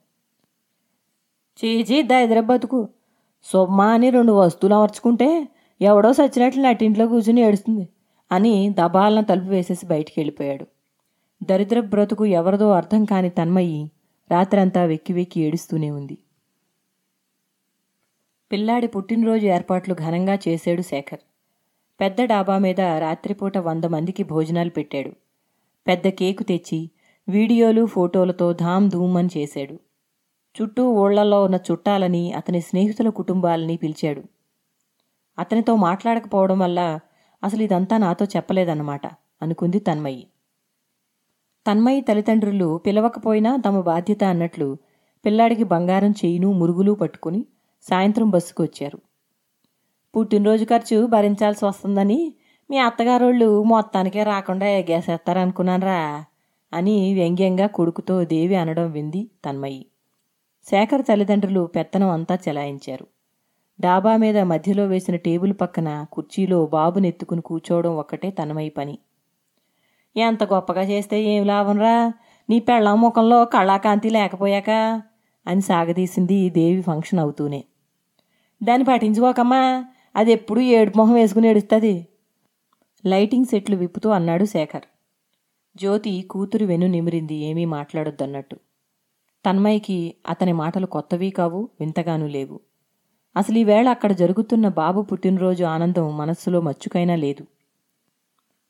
చీచీ 1.65 2.01
దరిద్ర 2.01 2.39
బతుకు. 2.39 2.87
సొమ్మ 3.43 3.81
అని 3.81 4.09
రెండు 4.09 4.31
వస్తువులు 4.31 4.75
అమర్చుకుంటే 4.75 5.47
ఎవడో 5.81 6.13
సచ్చినట్లు 6.13 6.61
నటింట్లో 6.61 7.07
కూర్చుని 7.07 7.41
ఏడుస్తుంది. 7.41 7.89
అని 8.31 8.69
దబాలను 8.69 9.25
తలుపు 9.25 9.45
వేసేసి 9.45 9.85
బయటికి 9.85 10.19
వెళ్ళిపోయాడు 10.19 10.65
దరిద్ర 11.43 11.79
బ్రతుకు 11.79 12.25
ఎవరిదో 12.25 12.71
అర్థం 12.71 13.05
కాని 13.05 13.29
తన్మయ్యి 13.29 13.91
రాత్రంతా 14.31 14.83
వెక్కి 14.83 15.13
వెక్కి 15.13 15.41
ఏడుస్తూనే 15.41 15.91
ఉంది. 15.91 16.17
పిల్లాడి 18.51 18.87
పుట్టినరోజు 18.87 19.45
ఏర్పాట్లు 19.45 19.93
ఘనంగా 19.95 20.39
చేశాడు 20.47 20.81
శేఖర్. 20.81 21.19
పెద్ద 21.99 22.21
డాబా 22.21 22.57
మీద 22.57 22.81
రాత్రిపూట 22.81 23.57
వంద 23.57 23.83
మందికి 23.85 24.23
భోజనాలు 24.23 24.69
పెట్టాడు. 24.69 25.11
పెద్ద 25.87 26.07
కేకు 26.07 26.43
తెచ్చి 26.43 26.89
వీడియోలు 27.29 27.85
ఫోటోలతో 27.85 28.53
ధామ్ 28.53 28.91
ధూమ్ 28.91 29.17
అని 29.17 29.29
చేశాడు. 29.37 29.79
చుట్టూ 30.55 30.91
ఊళ్ళలో 30.91 31.43
ఉన్న 31.43 31.55
చుట్టాలని 31.55 32.33
అతని 32.33 32.61
స్నేహితుల 32.61 33.09
కుటుంబాలని 33.09 33.77
పిలిచాడు. 33.77 34.23
అతనితో 35.39 35.75
మాట్లాడకపోవడం 35.75 36.59
వల్ల 36.59 36.99
అసలు 37.43 37.61
ఇదంతా 37.63 37.97
నాతో 37.97 38.25
చెప్పలేదన్నమాట 38.25 39.05
అనుకుంది 39.41 39.79
తన్మయ్యి 39.79 40.27
తన్మయ్యి 41.65 42.01
తల్లిదండ్రులు 42.01 42.77
పిలవకపోయినా 42.77 43.55
తమ 43.55 43.79
బాధ్యత 43.81 44.23
అన్నట్లు 44.23 44.75
పిల్లాడికి 45.25 45.63
బంగారం 45.63 46.11
చేయిను 46.11 46.53
మురుగులు 46.53 46.93
పట్టుకుని 46.93 47.45
సాయంత్రం 47.85 48.29
బస్సుకు 48.29 48.63
వచ్చారు 48.63 48.99
పుట్టినరోజు 50.15 50.65
ఖర్చు 50.65 51.07
భరించాల్సి 51.07 51.65
వస్తుందని 51.65 52.33
మీ 52.69 52.77
అత్తగారోళ్ళు 52.77 53.63
మొత్తానికే 53.63 54.23
రాకుండా 54.23 54.67
ఎగేసేస్తారనుకున్నానరా 54.67 55.99
అని 56.73 57.13
వ్యంగ్యంగా 57.13 57.67
కొడుకుతో 57.67 58.23
దేవి 58.23 58.55
అనడం 58.55 58.91
వింది 58.91 59.29
తన్మయ్యి 59.45 59.85
శేఖర్ 60.67 61.03
తల్లిదండ్రులు 61.07 61.65
పెత్తనం 61.65 62.09
అంతా 62.09 62.35
చెలాయించారు. 62.47 63.16
డాబా 63.81 64.17
మీద 64.17 64.37
మధ్యలో 64.37 64.85
వేసిన 64.85 65.15
టేబుల్ 65.15 65.53
పక్కన 65.61 66.05
కుర్చీలో 66.11 66.65
బాబునెత్తుకుని 66.65 67.41
కూర్చోవడం 67.41 67.97
ఒక్కటే 67.97 68.29
తనమై 68.29 68.69
పని. 68.69 68.97
ఎంత 70.17 70.43
గొప్పగా 70.43 70.81
చేస్తే 70.81 71.23
ఏం 71.23 71.45
లాభంరా? 71.45 72.13
నీ 72.49 72.59
పెళ్ళాం 72.59 73.01
ముఖంలో 73.01 73.45
కళాకాంతి 73.45 74.09
లేకపోయాక? 74.09 74.69
అని 75.47 75.61
సాగదీసింది 75.61 76.49
దేవి 76.49 76.81
ఫంక్షన్ 76.81 77.19
అవుతూనే. 77.19 77.63
దాన్ని 78.63 78.85
పట్టించుకోకమ్మా 78.85 79.85
అది 80.15 80.31
ఎప్పుడూ 80.31 80.61
ఏడు 80.61 80.91
మొహం 80.97 81.13
వేసుకుని 81.13 81.47
ఏడుస్తుంది? 81.47 82.07
లైటింగ్ 83.05 83.45
సెట్లు 83.45 83.75
విప్పుతూ 83.75 84.09
అన్నాడు 84.09 84.45
శేఖర్. 84.45 84.83
జ్యోతి 85.77 86.21
కూతురు 86.21 86.65
వెను 86.65 86.87
నిమిరింది 86.87 87.35
ఏమీ 87.35 87.65
మాట్లాడొద్దన్నట్టు. 87.65 88.55
తన్మయ్యకి 89.45 90.15
అతని 90.29 90.53
మాటలు 90.53 90.85
కొత్తవి 90.85 91.29
కావు 91.29 91.69
వింతగానూ 91.79 92.27
లేవు. 92.27 92.59
అసలు 93.37 93.57
ఈవేళ 93.57 93.89
అక్కడ 93.89 94.11
జరుగుతున్న 94.11 94.67
బాబు 94.67 95.01
పుట్టినరోజు 95.01 95.63
ఆనందం 95.63 96.17
మనస్సులో 96.17 96.61
మచ్చుకైనా 96.61 97.15
లేదు. 97.15 97.43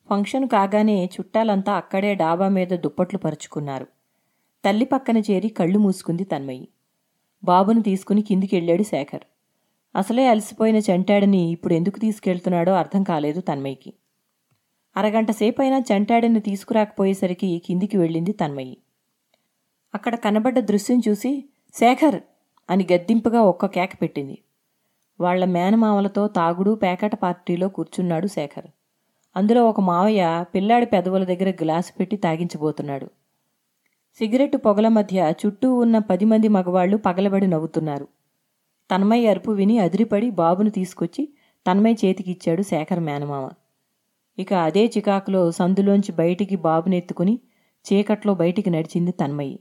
ఫంక్షన్ 0.08 0.48
కాగానే 0.48 1.08
చుట్టాలంతా 1.14 1.72
అక్కడే 1.74 2.14
డాబా 2.14 2.48
మీద 2.48 2.68
దుప్పట్లు 2.68 3.18
పరుచుకున్నారు. 3.18 3.86
తల్లి 4.64 4.84
పక్కన 4.84 5.18
చేరి 5.18 5.48
కళ్ళు 5.48 5.78
మూసుకుంది 5.78 6.24
తన్మయ్యి 6.24 6.68
బాబును 7.42 7.82
తీసుకుని 7.82 8.22
కిందికి 8.22 8.56
వెళ్ళాడు 8.56 8.82
శేఖర్. 8.82 9.24
అసలే 9.94 10.26
అలసిపోయిన 10.28 10.76
చెంటాడిని 10.76 11.50
ఇప్పుడు 11.50 11.74
ఎందుకు 11.74 11.98
తీసుకెళ్తున్నాడో 12.00 12.72
అర్థం 12.72 13.02
కాలేదు 13.02 13.40
తన్మయ్యకి 13.40 13.92
అరగంట 14.96 15.30
సేపైనా 15.30 15.78
చెంటాడిని 15.92 16.40
తీసుకురాకపోయేసరికి 16.40 17.58
కిందికి 17.58 17.96
వెళ్ళింది 17.98 18.32
తన్మయ్యి 18.32 18.76
అక్కడ 19.94 20.14
కనబడ్డ 20.16 20.58
దృశ్యం 20.60 21.02
చూసి 21.08 21.32
శేఖర్! 21.74 22.20
అని 22.68 22.86
గద్దింపుగా 22.92 23.42
ఒక్క 23.42 23.66
కేక 23.66 24.02
పెట్టింది. 24.02 24.36
వాళ్ళ 25.20 25.44
మేనమామలతో 25.44 26.26
తాగుడు 26.28 26.74
పేకట 26.74 27.14
పార్టీలో 27.14 27.68
కూర్చున్నాడు 27.68 28.26
శేఖర్. 28.26 28.66
అందులో 29.36 29.68
ఒక 29.68 29.80
మావయ్య 29.80 30.44
పిల్లాడి 30.54 30.86
పెదవుల 30.86 31.24
దగ్గర 31.24 31.50
గ్లాసు 31.50 31.92
పెట్టి 31.98 32.16
తాగించబోతున్నాడు. 32.16 33.06
సిగరెట్టు 34.18 34.56
పొగల 34.56 34.88
మధ్య 34.88 35.34
చుట్టూ 35.46 35.74
ఉన్న 35.74 35.98
పది 35.98 36.24
మంది 36.24 36.48
మగవాళ్ళు 36.48 36.96
పగలబడి 36.96 37.46
నవ్వుతున్నారు. 37.46 38.08
తన్మయ్య 38.90 39.28
అరుపు 39.28 39.50
విని 39.50 39.78
అదిరిపడి 39.78 40.30
బాబును 40.30 40.70
తీసుకొచ్చి 40.70 41.28
తన్మయ్య 41.66 42.08
చేతికిచ్చాడు 42.08 42.62
శేఖర్ 42.62 43.00
మేనమామ. 43.00 43.50
ఇక 44.38 44.52
అదే 44.54 44.86
చికాకులో 44.86 45.50
సందులోంచి 45.50 46.12
బయటికి 46.12 46.56
బాబునెత్తుకుని 46.56 47.38
చీకట్లో 47.86 48.34
బయటికి 48.34 48.70
నడిచింది 48.70 49.10
తన్మయ్యి. 49.10 49.58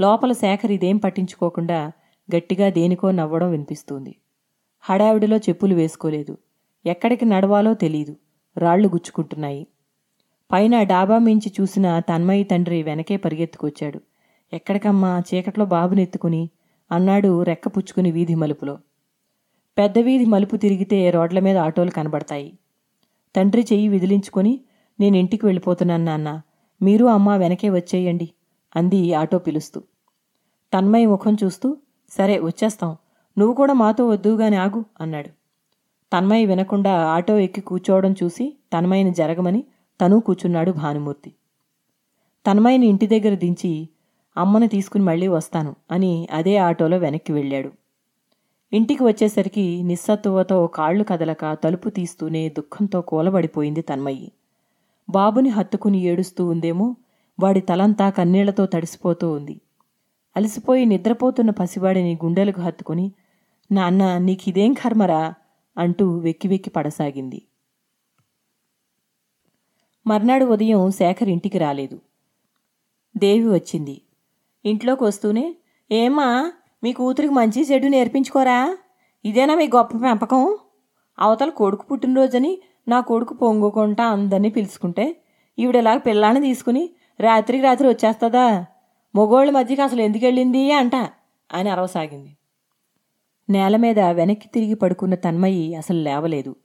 లోపల 0.00 0.32
శేఖర్ 0.32 0.72
ఇదేం 0.72 0.96
పట్టించుకోకుండా 0.96 1.92
గట్టిగా 2.36 2.70
దేనికో 2.70 3.10
నవ్వడం 3.10 3.50
వినిపిస్తుంది. 3.50 4.16
హడావిడిలో 4.86 5.36
చెప్పులు 5.36 5.74
వేసుకోలేదు. 5.74 6.38
ఎక్కడికి 6.86 7.24
నడవాలో 7.24 7.74
తెలీదు. 7.74 8.16
రాళ్ళు 8.58 8.88
గుచ్చుకుంటున్నాయి. 8.88 9.66
పైన 10.52 10.82
డాబా 10.82 11.18
మించి 11.18 11.52
చూసిన 11.60 11.98
తన్మయ్య 11.98 12.44
తండ్రి 12.44 12.82
వెనకే 12.82 13.16
పరిగెత్తుకొచ్చాడు. 13.16 14.00
ఎక్కడికమ్మా 14.52 15.22
చీకట్లో 15.34 15.64
బాబునెత్తుకుని 15.64 16.50
అన్నాడు 16.90 17.42
రెక్క 17.42 17.68
పుచ్చుకుని 17.68 18.10
వీధి 18.10 18.34
మలుపులో. 18.34 18.78
పెద్ద 19.78 19.98
వీధి 19.98 20.24
మలుపు 20.24 20.56
తిరిగితే 20.56 21.10
రోడ్ల 21.10 21.38
మీద 21.38 21.56
ఆటోలు 21.56 21.90
కనబడతాయి. 21.90 22.58
తండ్రి 23.36 23.66
చెయ్యి 23.72 23.88
విదిలించుకొని 23.88 24.60
నేను 25.00 25.16
ఇంటికి 25.16 25.46
వెళ్ళిపోతున్నాను 25.46 26.04
నాన్న. 26.04 26.40
మీరు 26.82 27.04
అమ్మ 27.04 27.36
వెనకే 27.36 27.70
వచ్చేయండి 27.70 28.30
అంది 28.76 29.14
ఆటో 29.14 29.38
పిలుస్తూ. 29.38 29.82
తన్మయ్య 30.72 31.06
ముఖం 31.06 31.36
చూస్తూ 31.44 31.76
సరే 32.10 32.38
వచ్చేస్తాం. 32.38 32.96
నువ్వు 33.38 33.54
కూడా 33.54 33.72
మాతో 33.72 34.08
వద్దుగాని 34.08 34.56
ఆగు 34.56 34.84
అన్నాడు. 35.00 35.30
తన్మయ్య 36.12 36.44
వినకుండా 36.44 36.92
ఆటో 37.06 37.38
ఎక్కి 37.38 37.60
కూర్చోవడం 37.60 38.14
చూసి 38.22 38.56
తన్మయ్యని 38.72 39.10
జరగమని 39.10 39.64
తను 40.00 40.20
కూర్చున్నాడు 40.20 40.72
భానుమూర్తి. 40.72 41.32
తన్మయ్యని 42.46 42.86
ఇంటి 42.86 43.06
దగ్గర 43.06 43.34
దించి 43.34 43.88
అమ్మని 44.36 44.68
తీసుకుని 44.68 45.04
మళ్ళీ 45.04 45.28
వస్తాను 45.28 45.76
అని 45.90 46.28
అదే 46.32 46.56
ఆటోలో 46.56 46.96
వెనక్కి 46.96 47.32
వెళ్ళాడు. 47.32 47.72
ఇంటికి 48.72 49.04
వచ్చేసరికి 49.04 49.82
నిస్సత్తువతో 49.82 50.66
కాళ్ళు 50.66 51.04
కదలక 51.04 51.58
తలుపు 51.64 51.88
తీస్తూనే 51.88 52.48
దుఃఖంతో 52.48 53.00
కూలబడిపోయింది 53.00 53.80
తన్మయ్యి 53.80 54.32
బాబుని 55.10 55.48
హత్తుకుని 55.48 55.98
ఏడుస్తూ 56.02 56.46
ఉందేమో 56.46 56.96
వాడి 57.40 57.60
తలంతా 57.60 58.10
కన్నీళ్ళతో 58.10 58.66
తడిసిపోతూ 58.66 59.32
ఉంది. 59.32 59.60
అలసిపోయి 60.36 60.84
నిద్రపోతున్న 60.84 61.50
పసివాడిని 61.50 62.18
గుండెలకు 62.24 62.60
హత్తుకుని 62.60 63.12
నాన్న 63.72 64.18
నీకిదేం 64.18 64.72
కర్మరా? 64.72 65.34
అంటూ 65.78 66.18
వెక్కి 66.18 66.48
వెక్కి 66.48 66.70
పడసాగింది. 66.70 67.42
మర్నాడు 70.06 70.44
ఉదయం 70.44 70.90
శేఖర్ 70.90 71.28
ఇంటికి 71.28 71.58
రాలేదు. 71.58 72.00
దేవి 73.16 73.48
వచ్చింది. 73.48 74.00
ఇంట్లోకి 74.64 75.04
వస్తూనే 75.04 75.56
ఏమా 75.90 76.52
మీ 76.84 76.92
కూతురికి 76.92 77.34
మంచి 77.34 77.62
చెడు 77.62 77.86
నేర్పించుకోరా? 77.86 78.78
ఇదేనా 79.24 79.54
మీ 79.54 79.66
గొప్ప 79.66 79.96
పెంపకం? 79.96 80.58
అవతల 81.18 81.48
కొడుకు 81.48 81.86
పుట్టినరోజని 81.86 82.58
నా 82.88 83.00
కొడుకు 83.00 83.34
పొంగుకుంటా 83.34 84.04
అందరినీ 84.04 84.50
పిలుచుకుంటే 84.50 85.16
ఈవిడలా 85.58 85.96
పిల్లాన్ని 85.96 86.40
తీసుకుని 86.40 86.90
రాత్రికి 87.20 87.62
రాత్రి 87.62 87.88
వచ్చేస్తుందా? 87.88 88.66
మొగోళ్ళ 89.14 89.50
మధ్యకి 89.50 89.82
అసలు 89.82 90.02
ఎందుకు 90.02 90.24
వెళ్ళింది 90.24 90.72
అంట 90.72 90.96
అని 91.52 91.68
అరవసాగింది. 91.68 92.36
నేల 93.50 93.76
మీద 93.76 94.00
వెనక్కి 94.00 94.48
తిరిగి 94.48 94.74
పడుకున్న 94.74 95.14
తన్మయి 95.14 95.74
అసలు 95.74 95.98
లేవలేదు. 95.98 96.56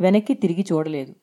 వెనక్కి 0.00 0.34
తిరిగి 0.34 0.64
చూడలేదు. 0.72 1.14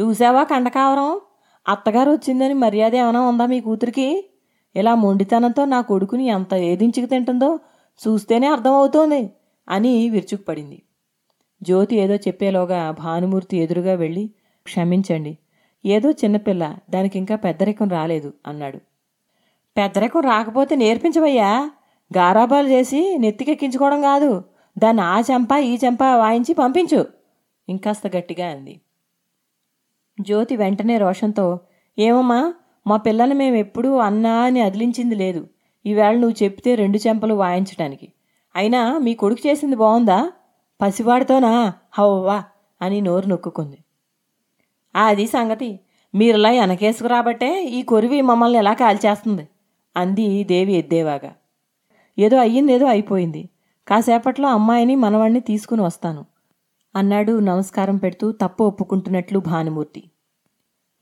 చూసావా 0.00 0.44
కండకావరం 0.44 1.20
అత్తగారు 1.68 2.10
వచ్చిందని 2.10 2.54
మర్యాద 2.54 2.94
ఏమైనా 2.94 3.20
ఉందా 3.20 3.46
మీ 3.46 3.60
కూతురికి? 3.60 4.30
ఇలా 4.76 4.94
మొండితనంతో 4.94 5.64
నా 5.64 5.80
కొడుకుని 5.80 6.26
ఎంత 6.26 6.54
ఏదించుకు 6.54 7.06
తింటుందో 7.06 7.58
చూస్తేనే 8.08 8.46
అర్థమవుతోంది 8.46 9.30
అని 9.68 10.08
విరుచుకుపడింది. 10.08 10.82
జ్యోతి 11.62 11.96
ఏదో 11.96 12.14
చెప్పేలోగా 12.14 12.90
భానుమూర్తి 12.90 13.56
ఎదురుగా 13.56 13.94
వెళ్ళి 13.94 14.30
క్షమించండి 14.64 15.38
ఏదో 15.86 16.10
చిన్నపిల్ల 16.10 16.76
దానికి 16.90 17.18
ఇంకా 17.18 17.36
పెద్దరికం 17.36 17.88
రాలేదు 17.88 18.32
అన్నాడు. 18.46 18.78
పెద్దరికం 19.76 20.20
రాకపోతే 20.20 20.76
నేర్పించవయ్యా? 20.76 21.70
గారాబాలు 22.16 22.68
చేసి 22.68 23.18
నెత్తికెక్కించుకోవడం 23.18 24.00
కాదు. 24.02 24.42
దాన్ని 24.78 25.02
ఆ 25.02 25.20
చెంప 25.20 25.52
ఈ 25.52 25.78
చెంప 25.84 26.02
వాయించి 26.02 26.54
పంపించు. 26.54 27.06
ఇంకాస్త 27.68 28.16
గట్టిగా 28.16 28.48
అంది. 28.48 28.80
జ్యోతి 30.20 30.56
వెంటనే 30.56 30.98
రోషంతో 30.98 31.60
ఏమమ్మా 31.98 32.54
మా 32.86 32.96
పిల్లని 32.96 33.34
మేము 33.34 33.56
ఎప్పుడూ 33.56 33.96
అన్నా 33.96 34.34
అని 34.34 34.60
అదిలించింది 34.60 35.14
లేదు. 35.14 35.48
ఈవేళ 35.86 36.14
నువ్వు 36.14 36.44
చెప్తే 36.44 36.74
రెండు 36.74 36.98
చెంపలు 36.98 37.34
వాయించడానికి 37.34 38.12
అయినా 38.56 38.98
మీ 38.98 39.14
కొడుకు 39.14 39.48
చేసింది 39.48 39.76
బాగుందా 39.76 40.32
పసివాడితోనా? 40.80 41.72
హవ్వా 41.92 42.44
అని 42.82 43.00
నోరు 43.00 43.26
నొక్కుకుంది. 43.26 43.78
అది 44.96 45.26
సంగతి. 45.26 45.80
మీరులా 46.14 46.50
వెనకేసుకురాబట్టే 46.50 47.64
ఈ 47.64 47.82
కొరివి 47.82 48.20
మమ్మల్ని 48.20 48.58
ఎలా 48.58 48.72
కాల్చేస్తుంది? 48.72 49.48
అంది 49.96 50.44
దేవి 50.44 50.72
ఎద్దేవాగా. 50.72 51.32
ఏదో 52.18 52.36
అయ్యిందేదో 52.36 52.86
అయిపోయింది. 52.86 53.48
కాసేపట్లో 53.88 54.48
అమ్మాయిని 54.48 54.94
మనవాణ్ణి 54.94 55.40
తీసుకుని 55.40 55.82
వస్తాను. 55.82 56.24
అన్నాడు 56.96 57.38
నమస్కారం 57.38 57.96
పెడుతూ 57.96 58.32
తప్పు 58.32 58.64
ఒప్పుకుంటున్నట్లు 58.64 59.38
భానుమూర్తి. 59.38 60.10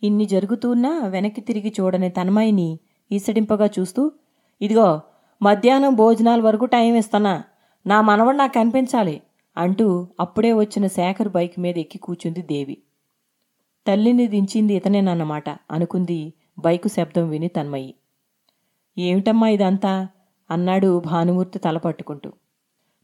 ఇన్ని 0.02 0.26
జరుగుతున్నా 0.26 1.00
వెనక్కి 1.06 1.40
తిరిగి 1.40 1.74
చూడని 1.80 2.10
తన్మయిని 2.10 2.78
ఈసడింపగా 3.12 3.68
చూస్తూ 3.78 4.12
ఇదిగో 4.62 5.00
మధ్యాహ్నం 5.42 5.94
భోజనాల 5.94 6.40
వరకు 6.40 6.64
టైం 6.64 6.94
ఇస్తానా 6.94 7.44
నా 7.86 8.00
మనవడు 8.00 8.36
నాకు 8.36 8.52
కనిపించాలి 8.52 9.22
అంటూ 9.56 10.08
అప్పుడే 10.20 10.52
వచ్చిన 10.52 10.86
శేఖర్ 10.86 11.28
బైక్ 11.28 11.58
మీద 11.58 11.78
ఎక్కి 11.78 11.98
కూర్చుంది 11.98 12.42
దేవి. 12.42 12.78
తల్లిని 13.86 14.26
దించింది 14.26 14.74
ఇతనేనన్నమాట 14.74 15.50
అనుకుంది 15.50 16.32
బైకు 16.58 16.88
శబ్దం 16.88 17.28
విని 17.28 17.48
తన్మయి. 17.48 17.94
ఏమిటమ్మా 18.98 19.48
ఇదంతా? 19.48 20.08
అన్నాడు 20.50 21.02
భానుమూర్తి 21.06 21.58
తల 21.58 21.78
పట్టుకుంటూ. 21.78 22.32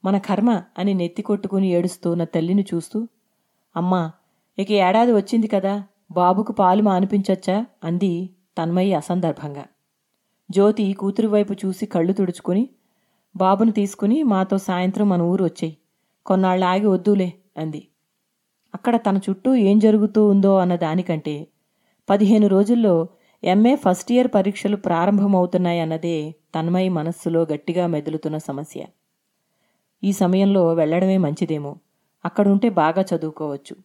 మన 0.05 0.19
కర్మ 0.19 0.63
అని 0.79 0.95
నెత్తి 0.95 1.23
కొట్టుకుని 1.23 1.69
ఏడుస్తున్న 1.69 2.25
తల్లిని 2.25 2.65
చూస్తూ 2.75 2.99
అమ్మా 3.77 4.13
ఇక 4.59 4.71
ఏడాది 4.73 5.13
వచ్చింది 5.13 5.47
కదా 5.47 5.75
బాబుకు 6.13 6.53
పాలు 6.53 6.83
మానిపించొచ్చా? 6.83 7.67
అంది 7.85 8.13
తన్మయి 8.59 8.95
అసందర్భంగా. 8.95 9.65
జ్యోతి 10.51 10.93
కూతురు 10.93 11.29
వైపు 11.29 11.53
చూసి 11.53 11.87
కళ్ళు 11.87 12.13
తుడుచుకుని 12.13 12.69
బాబును 13.37 13.73
తీసుకుని 13.73 14.23
మాతో 14.23 14.59
సాయంత్రం 14.59 15.09
మన 15.09 15.23
ఊరు 15.23 15.45
వచ్చేయి 15.45 15.77
కొన్నాళ్ళు 16.27 16.67
ఆగి 16.67 16.87
వద్దులే 16.87 17.33
అంది. 17.57 17.83
అక్కడ 18.75 18.97
తన 18.97 19.17
చుట్టూ 19.17 19.55
ఏం 19.55 19.79
జరుగుతూ 19.79 20.29
ఉందో 20.29 20.59
అన్న 20.59 20.77
దానికంటే 20.77 21.35
పదిహేను 22.09 22.47
రోజుల్లో 22.47 22.95
ఎంఏ 23.45 23.75
ఫస్ట్ 23.75 24.13
ఇయర్ 24.13 24.29
పరీక్షలు 24.35 24.77
ప్రారంభమవుతున్నాయన్నదే 24.77 26.35
తన్మయి 26.55 26.89
మనస్సులో 26.89 27.47
గట్టిగా 27.53 27.87
మెదులుతున్న 27.87 28.39
సమస్య. 28.39 28.85
ఈ 30.05 30.13
సమయంలో 30.13 30.75
వెళ్ళడమే 30.75 31.17
మంచిదేమో. 31.17 31.77
అక్కడుంటే 32.25 32.69
బాగా 32.69 33.05
చదువుకోవచ్చు. 33.15 33.77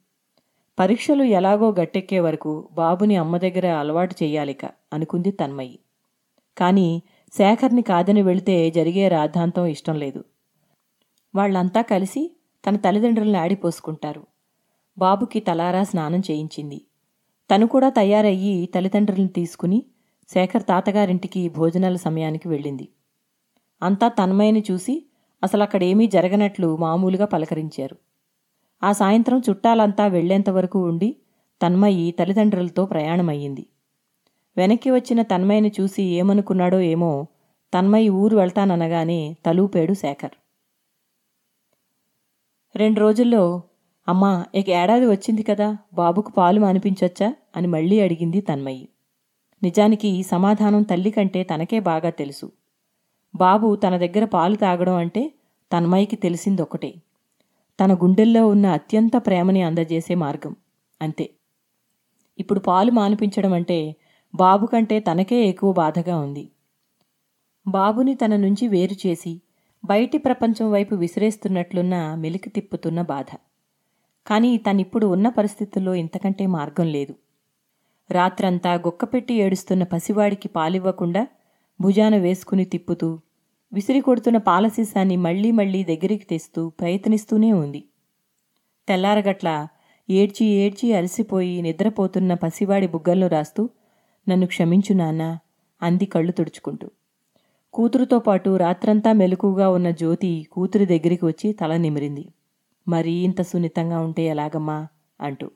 పరీక్షలు 0.80 1.24
ఎలాగో 1.24 1.72
గట్టెక్కే 1.72 2.20
వరకు 2.20 2.70
బాబుని 2.72 3.16
అమ్మ 3.16 3.38
దగ్గర 3.38 3.68
అలవాటు 3.68 4.16
చెయ్యాలిక 4.24 4.66
అనుకుంది 4.66 5.32
తన్మయి. 5.32 5.80
కానీ 6.58 7.02
శేఖర్ని 7.38 7.82
కాదని 7.82 8.22
వెళితే 8.22 8.72
జరిగే 8.72 9.08
రాద్ధాంతం 9.08 9.66
ఇష్టం 9.66 9.96
లేదు. 9.96 10.24
వాళ్ళంతా 11.36 11.82
కలిసి 11.82 12.36
తన 12.68 12.76
తల్లిదండ్రులను 12.76 13.40
ఆడిపోసుకుంటారు. 13.40 14.24
బాబుకి 14.98 15.40
తలారా 15.40 15.84
స్నానం 15.84 16.20
చేయించింది. 16.20 16.82
తను 17.52 17.68
కూడా 17.68 17.90
తయారయ్యి 17.90 18.66
తల్లిదండ్రులను 18.66 19.28
తీసుకుని 19.28 19.86
శేఖర్ 20.34 20.64
తాతగారింటికి 20.64 21.50
భోజనాల 21.50 21.96
సమయానికి 21.96 22.48
వెళ్ళింది. 22.50 22.90
అంతా 23.84 24.08
తన్మయని 24.08 24.64
చూసి 24.72 25.06
అసలు 25.44 25.64
అక్కడేమీ 25.64 26.08
జరగనట్లు 26.08 26.78
మామూలుగా 26.78 27.26
పలకరించారు. 27.26 27.96
ఆ 28.84 28.92
సాయంత్రం 28.92 29.42
చుట్టాలంతా 29.50 30.08
వెళ్ళేంతవరకు 30.08 30.80
ఉండి 30.88 31.16
తన్మయి 31.62 32.12
తల్లిదండ్రులతో 32.12 32.86
ప్రయాణమయ్యింది. 32.86 33.66
వెనక్కి 34.58 34.92
వచ్చిన 34.92 35.22
తన్మయ్యని 35.22 35.72
చూసి 35.82 36.04
ఏమనుకున్నాడో 36.04 36.80
ఏమో 36.80 37.28
తన్మయి 37.74 38.10
ఊరు 38.10 38.38
వెళ్తాననగానే 38.38 39.38
తలూపాడు 39.46 39.94
శేఖర్. 39.94 40.32
రెండు 42.76 43.00
రోజుల్లో 43.00 43.64
అమ్మా 44.08 44.46
ఇక 44.56 44.70
ఏడాది 44.70 45.06
వచ్చింది 45.06 45.44
కదా 45.44 45.78
బాబుకు 45.94 46.32
పాలు 46.32 46.60
మానిపించొచ్చా? 46.60 47.36
అని 47.56 47.68
మళ్ళీ 47.68 48.00
అడిగింది 48.00 48.42
తన్మయ్యి 48.42 48.90
నిజానికి 49.62 50.08
ఈ 50.08 50.24
సమాధానం 50.24 50.84
తల్లి 50.84 51.12
కంటే 51.12 51.44
తనకే 51.44 51.80
బాగా 51.80 52.10
తెలుసు. 52.10 52.52
బాబు 53.36 53.76
తన 53.76 53.98
దగ్గర 53.98 54.26
పాలు 54.26 54.56
తాగడం 54.56 54.94
అంటే 54.94 55.34
తన్మయ్యకి 55.72 56.16
తెలిసిందొకటే 56.16 56.94
తన 57.80 57.94
గుండెల్లో 57.94 58.48
ఉన్న 58.48 58.66
అత్యంత 58.68 59.12
ప్రేమని 59.18 59.62
అందజేసే 59.62 60.16
మార్గం 60.16 60.56
అంతే. 61.02 61.30
ఇప్పుడు 62.40 62.60
పాలు 62.60 62.92
మానిపించడం 62.92 63.54
అంటే 63.54 63.96
బాబు 64.36 64.66
కంటే 64.66 65.00
తనకే 65.00 65.48
ఎక్కువ 65.48 65.74
బాధగా 65.74 66.18
ఉంది. 66.18 66.52
బాబుని 67.68 68.16
తన 68.16 68.36
నుంచి 68.36 68.68
వేరు 68.68 69.08
చేసి 69.08 69.42
బయటి 69.86 70.18
ప్రపంచం 70.18 70.72
వైపు 70.72 70.96
విసిరేస్తున్నట్లున్న 70.96 72.16
మెలికి 72.16 72.50
తిప్పుతున్న 72.50 73.02
బాధ. 73.02 73.30
కానీ 74.28 74.58
తనిప్పుడు 74.58 75.06
ఉన్న 75.06 75.30
పరిస్థితుల్లో 75.30 75.94
ఇంతకంటే 75.96 76.46
మార్గం 76.46 76.88
లేదు. 76.88 77.16
రాత్రంతా 78.12 78.74
గొక్కపెట్టి 78.74 79.34
ఏడుస్తున్న 79.34 79.84
పసివాడికి 79.84 80.48
పాలివ్వకుండా 80.48 81.28
భుజాన 81.82 82.18
వేసుకుని 82.18 82.66
తిప్పుతూ 82.66 83.20
విసిరి 83.72 84.02
కొడుతున్న 84.02 84.38
పాలసీసాన్ని 84.38 85.18
మళ్ళీ 85.18 85.52
మళ్ళీ 85.52 85.84
దగ్గరికి 85.84 86.26
తెస్తూ 86.26 86.70
ప్రయత్నిస్తూనే 86.70 87.52
ఉంది. 87.54 87.84
తెల్లారగట్ల 88.88 89.68
ఏడ్చి 90.10 90.46
ఏడ్చి 90.46 90.94
అలసిపోయి 90.94 91.62
నిద్రపోతున్న 91.62 92.34
పసివాడి 92.34 92.88
బుగ్గల్లో 92.88 93.28
రాస్తూ 93.28 93.70
నన్ను 94.30 94.48
క్షమించు 94.48 94.94
నాన్నా 94.94 95.40
అంది 95.82 96.06
కళ్ళు 96.06 96.32
తుడుచుకుంటూ. 96.32 96.88
కూతురుతో 97.74 98.20
పాటు 98.20 98.56
రాత్రంతా 98.56 99.14
మెలకుగా 99.14 99.70
ఉన్న 99.70 99.92
జ్యోతి 99.92 100.48
కూతురి 100.52 100.86
దగ్గరికి 100.86 101.26
వచ్చి 101.26 101.54
తల 101.54 101.78
నిమిరింది. 101.78 102.26
మరీ 102.88 103.12
ఇంత 103.12 103.42
సున్నితంగా 103.42 104.00
ఉంటే 104.00 104.24
ఎలాగమ్మా? 104.24 104.88
అంటూ. 105.22 105.52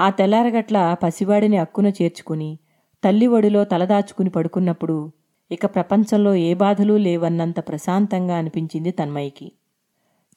ఆ 0.00 0.10
తెల్లారగట్ల 0.10 0.96
పసివాడిని 1.02 1.56
అక్కున 1.56 1.86
చేర్చుకుని 1.86 2.58
తల్లి 3.04 3.26
ఒడిలో 3.26 3.64
తలదాచుకుని 3.64 4.30
పడుకున్నప్పుడు 4.30 5.12
ఇక 5.50 5.66
ప్రపంచంలో 5.66 6.34
ఏ 6.34 6.54
బాధలు 6.54 6.94
లేవన్నంత 6.96 7.68
ప్రశాంతంగా 7.68 8.36
అనిపించింది 8.36 8.90
తన్మయ్యకి 8.90 9.52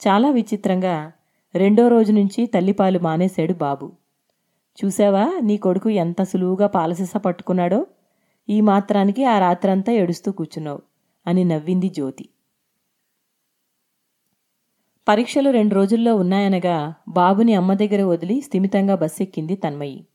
చాలా 0.08 0.30
విచిత్రంగా 0.30 1.12
రెండో 1.56 1.88
రోజు 1.88 2.12
నుంచి 2.12 2.46
తల్లిపాలు 2.46 3.00
మానేశాడు 3.00 3.54
బాబు. 3.54 3.92
చూసావా 4.78 5.40
నీ 5.44 5.58
కొడుకు 5.58 5.90
ఎంత 5.90 6.22
సులువుగా 6.24 6.68
పాలసిస 6.68 7.18
పట్టుకున్నాడో? 7.18 7.88
ఈ 8.50 8.62
మాత్రానికి 8.62 9.26
ఆ 9.26 9.40
రాత్రంతా 9.40 9.94
ఏడుస్తూ 9.94 10.32
కూర్చున్నావు 10.32 10.82
అని 11.28 11.44
నవ్వింది 11.44 11.90
జ్యోతి. 11.90 12.30
పరీక్షలు 15.10 15.50
రెండు 15.50 15.76
రోజుల్లో 15.76 16.16
ఉన్నాయనగా 16.16 16.94
బాబుని 17.08 17.54
అమ్మ 17.54 17.74
దగ్గర 17.74 18.04
వదిలి 18.04 18.42
స్థిమితంగా 18.42 18.96
బస్సు 18.96 19.24
ఎక్కింది 19.24 19.56
తన్మయి. 19.56 20.06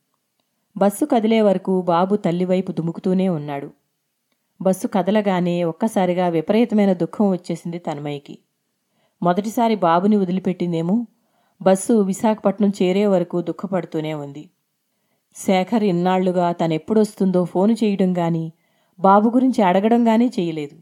బస్సు 0.76 1.04
కదిలే 1.04 1.40
వరకు 1.40 1.83
బాబు 1.83 2.16
తల్లివైపు 2.16 2.72
దుముకుతూనే 2.72 3.28
ఉన్నాడు. 3.28 3.70
బస్సు 4.62 4.87
కదలగానే 4.87 5.64
ఒక్కసారిగా 5.64 6.28
విపరీతమైన 6.28 6.92
దుఃఖం 6.92 7.30
వచ్చేసింది 7.30 7.78
తన్మయ్యకి 7.78 8.38
మొదటిసారి 9.22 9.74
బాబుని 9.74 10.16
వదిలిపెట్టిందేమో 10.16 11.07
బస్సు 11.62 11.92
విశాఖపట్నం 11.92 12.68
చేరే 12.68 13.07
వరకు 13.07 13.42
దుఃఖపడుతూనే 13.42 14.14
ఉంది. 14.14 14.50
శేఖర్ 15.37 15.85
ఇన్నాళ్ళుగా 15.85 16.52
తనెప్పుడొస్తుందో 16.52 17.44
ఫోను 17.44 17.72
చేయడం 17.72 18.18
గాని 18.18 18.52
బాబు 19.00 19.28
గురించి 19.28 19.62
అడగడం 19.62 20.09
గానీ 20.09 20.30
చేయలేదు. 20.40 20.76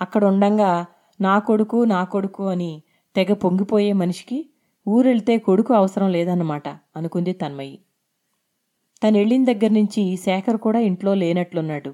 అక్కడ 0.00 0.24
ఉండంగా 0.24 0.86
నా 1.20 1.38
కొడుకు 1.38 1.84
నా 1.84 2.04
కొడుకు 2.04 2.46
అని 2.46 2.82
తెగ 3.20 3.32
పొంగిపోయే 3.34 3.92
మనిషికి 3.92 4.36
ఊరెళ్తే 4.86 5.38
కొడుకు 5.38 5.74
అవసరం 5.74 6.08
లేదన్నమాట 6.10 6.68
అనుకుంది 6.96 7.32
తన్మయ్యి 7.32 7.78
తనెళ్ళిన 9.02 9.44
దగ్గర 9.44 9.70
నుంచి 9.70 10.16
శేఖర్ 10.16 10.56
కూడా 10.56 10.78
ఇంట్లో 10.78 11.14
లేనట్లున్నాడు. 11.14 11.90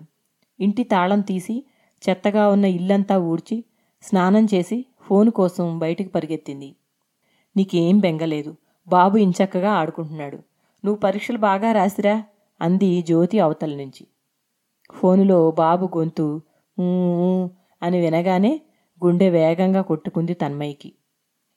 ఇంటి 0.61 0.85
తాళం 0.85 1.21
తీసి 1.21 1.57
చెత్తగా 2.03 2.49
ఉన్న 2.49 2.65
ఇల్లంతా 2.65 3.19
ఊడ్చి 3.19 3.57
స్నానం 4.03 4.45
చేసి 4.55 4.79
ఫోను 5.01 5.31
కోసం 5.31 5.79
బయటికి 5.79 6.11
పరిగెత్తింది. 6.11 6.71
నీకేం 7.57 7.99
బెంగలేదు 7.99 8.53
బాబు 8.89 9.17
ఇంచక్కగా 9.17 9.73
ఆడుకుంటున్నాడు. 9.73 10.37
నువ్వు 10.85 11.01
పరీక్షలు 11.01 11.39
బాగా 11.39 11.73
రాసిరా 11.73 12.17
అంది 12.61 13.03
జ్యోతి 13.03 13.39
అవతల 13.39 13.77
నుంచి. 13.77 14.07
ఫోనులో 14.91 15.51
బాబు 15.59 15.99
గొంతు 15.99 16.29
ఊ" 16.79 16.87
అని 17.83 18.01
వినగానే 18.01 18.61
గుండె 19.01 19.31
వేగంగా 19.31 19.83
కొట్టుకుంది 19.83 20.35
తన్మయ్యకి 20.35 20.91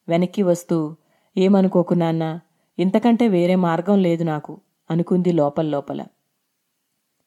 వెనక్కి 0.09 0.43
వస్తూ 0.43 0.95
ఏమనుకోకు 1.37 1.93
నాన్న 1.93 2.39
ఇంతకంటే 2.79 3.27
వేరే 3.27 3.55
మార్గం 3.55 4.01
లేదు 4.01 4.23
నాకు 4.23 4.61
అనుకుంది 4.91 5.31
లోపల 5.31 5.65
లోపల. 5.65 6.05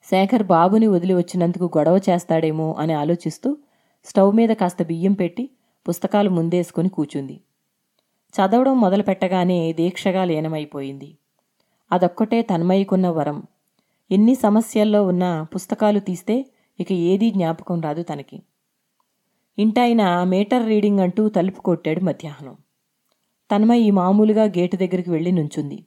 శేఖర్ 0.04 0.42
బాబుని 0.42 0.86
వదిలి 0.86 1.14
వచ్చినందుకు 1.14 1.70
గొడవ 1.78 2.00
చేస్తాడేమో 2.10 2.76
అని 2.78 2.92
ఆలోచిస్తూ 2.92 3.56
స్టవ్ 4.04 4.36
మీద 4.36 4.48
కాస్త 4.48 4.82
బియ్యం 4.82 5.12
పెట్టి 5.12 5.50
పుస్తకాలు 5.88 6.30
ముందేసుకుని 6.30 6.88
కూచుంది. 6.88 7.40
చదవడం 8.34 8.80
మొదలు 8.80 9.02
పెట్టగానే 9.02 9.72
దీక్షగా 9.72 10.24
లీనమైపోయింది. 10.24 11.16
అదొక్కటే 11.92 12.42
తన్మయ్యకున్న 12.42 13.08
వరం. 13.08 13.42
ఎన్ని 14.10 14.34
సమస్యల్లో 14.34 15.06
ఉన్నా 15.06 15.42
పుస్తకాలు 15.42 16.00
తీస్తే 16.00 16.46
ఇక 16.80 16.92
ఏదీ 16.92 17.30
జ్ఞాపకం 17.30 17.80
రాదు 17.80 18.02
తనకి. 18.02 18.42
ఇంటాయన 19.58 20.24
మీటర్ 20.24 20.66
రీడింగ్ 20.66 21.00
అంటూ 21.00 21.28
తలుపు 21.28 21.60
కొట్టాడు 21.60 22.00
మధ్యాహ్నం. 22.00 22.56
తన్మయి 23.52 23.90
మామూలుగా 23.90 24.44
గేటు 24.44 24.76
దగ్గరికి 24.76 25.10
వెళ్ళి 25.10 25.32
నుంచుంది. 25.32 25.84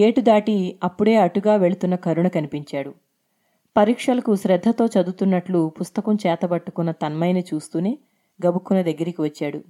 గేటు 0.00 0.20
దాటి 0.20 0.78
అప్పుడే 0.84 1.16
అటుగా 1.16 1.56
వెళుతున్న 1.56 1.94
కరుణ 1.94 2.28
కనిపించాడు. 2.28 2.94
పరీక్షలకు 3.76 4.36
శ్రద్ధతో 4.36 4.86
చదువుతున్నట్లు 4.86 5.72
పుస్తకం 5.80 6.14
చేతబట్టుకున్న 6.14 6.90
తన్మయ్యని 6.90 7.44
చూస్తూనే 7.54 7.98
గబుక్కున 8.46 8.82
దగ్గరికి 8.82 9.22
వచ్చాడు. 9.22 9.64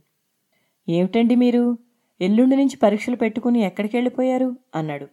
ఏమిటండి 0.89 1.35
మీరు? 1.35 1.79
ఎల్లుండి 2.21 2.57
నుంచి 2.57 2.77
పరీక్షలు 2.77 3.17
పెట్టుకుని 3.17 3.61
ఎక్కడికి 3.61 3.97
వెళ్ళిపోయారు? 3.97 4.57
అన్నాడు. 4.75 5.09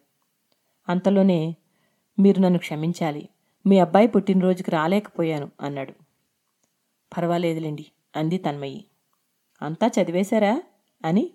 అంతలోనే 0.90 1.56
మీరు 2.20 2.40
నన్ను 2.40 2.60
క్షమించాలి. 2.60 3.30
మీ 3.68 3.80
అబ్బాయి 3.80 4.08
పుట్టినరోజుకి 4.08 4.72
రాలేకపోయాను 4.72 5.52
అన్నాడు. 5.62 5.92
పర్వాలేదులేండి 7.18 7.86
అంది 8.16 8.38
తన్మయ్యి 8.38 8.86
అంతా 9.62 9.88
చదివేశారా? 9.88 10.64
అని 11.06 11.32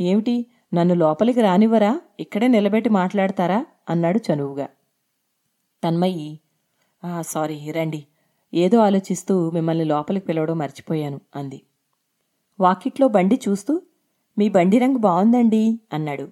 ఏమిటి? 0.00 0.46
నన్ను 0.74 0.94
లోపలికి 0.94 1.40
రానివ్వరా? 1.40 2.00
ఇక్కడే 2.20 2.48
నిలబెట్టి 2.48 2.90
మాట్లాడతారా? 2.90 3.58
అన్నాడు 3.90 4.20
చనువుగా. 4.28 4.68
తన్మయ్యి 5.82 6.30
సారీ 7.20 7.70
రండి. 7.70 8.00
ఏదో 8.54 8.78
ఆలోచిస్తూ 8.78 9.50
మిమ్మల్ని 9.50 9.84
లోపలికి 9.84 10.26
పిలవడం 10.26 10.58
మర్చిపోయాను 10.58 11.20
అంది. 11.36 11.60
వాకిట్లో 12.60 13.08
బండి 13.08 13.40
చూస్తూ 13.48 13.82
మీ 14.38 14.48
బండి 14.48 14.78
రంగు 14.78 14.98
బాగుందండి 14.98 15.80
అన్నాడు. 15.92 16.26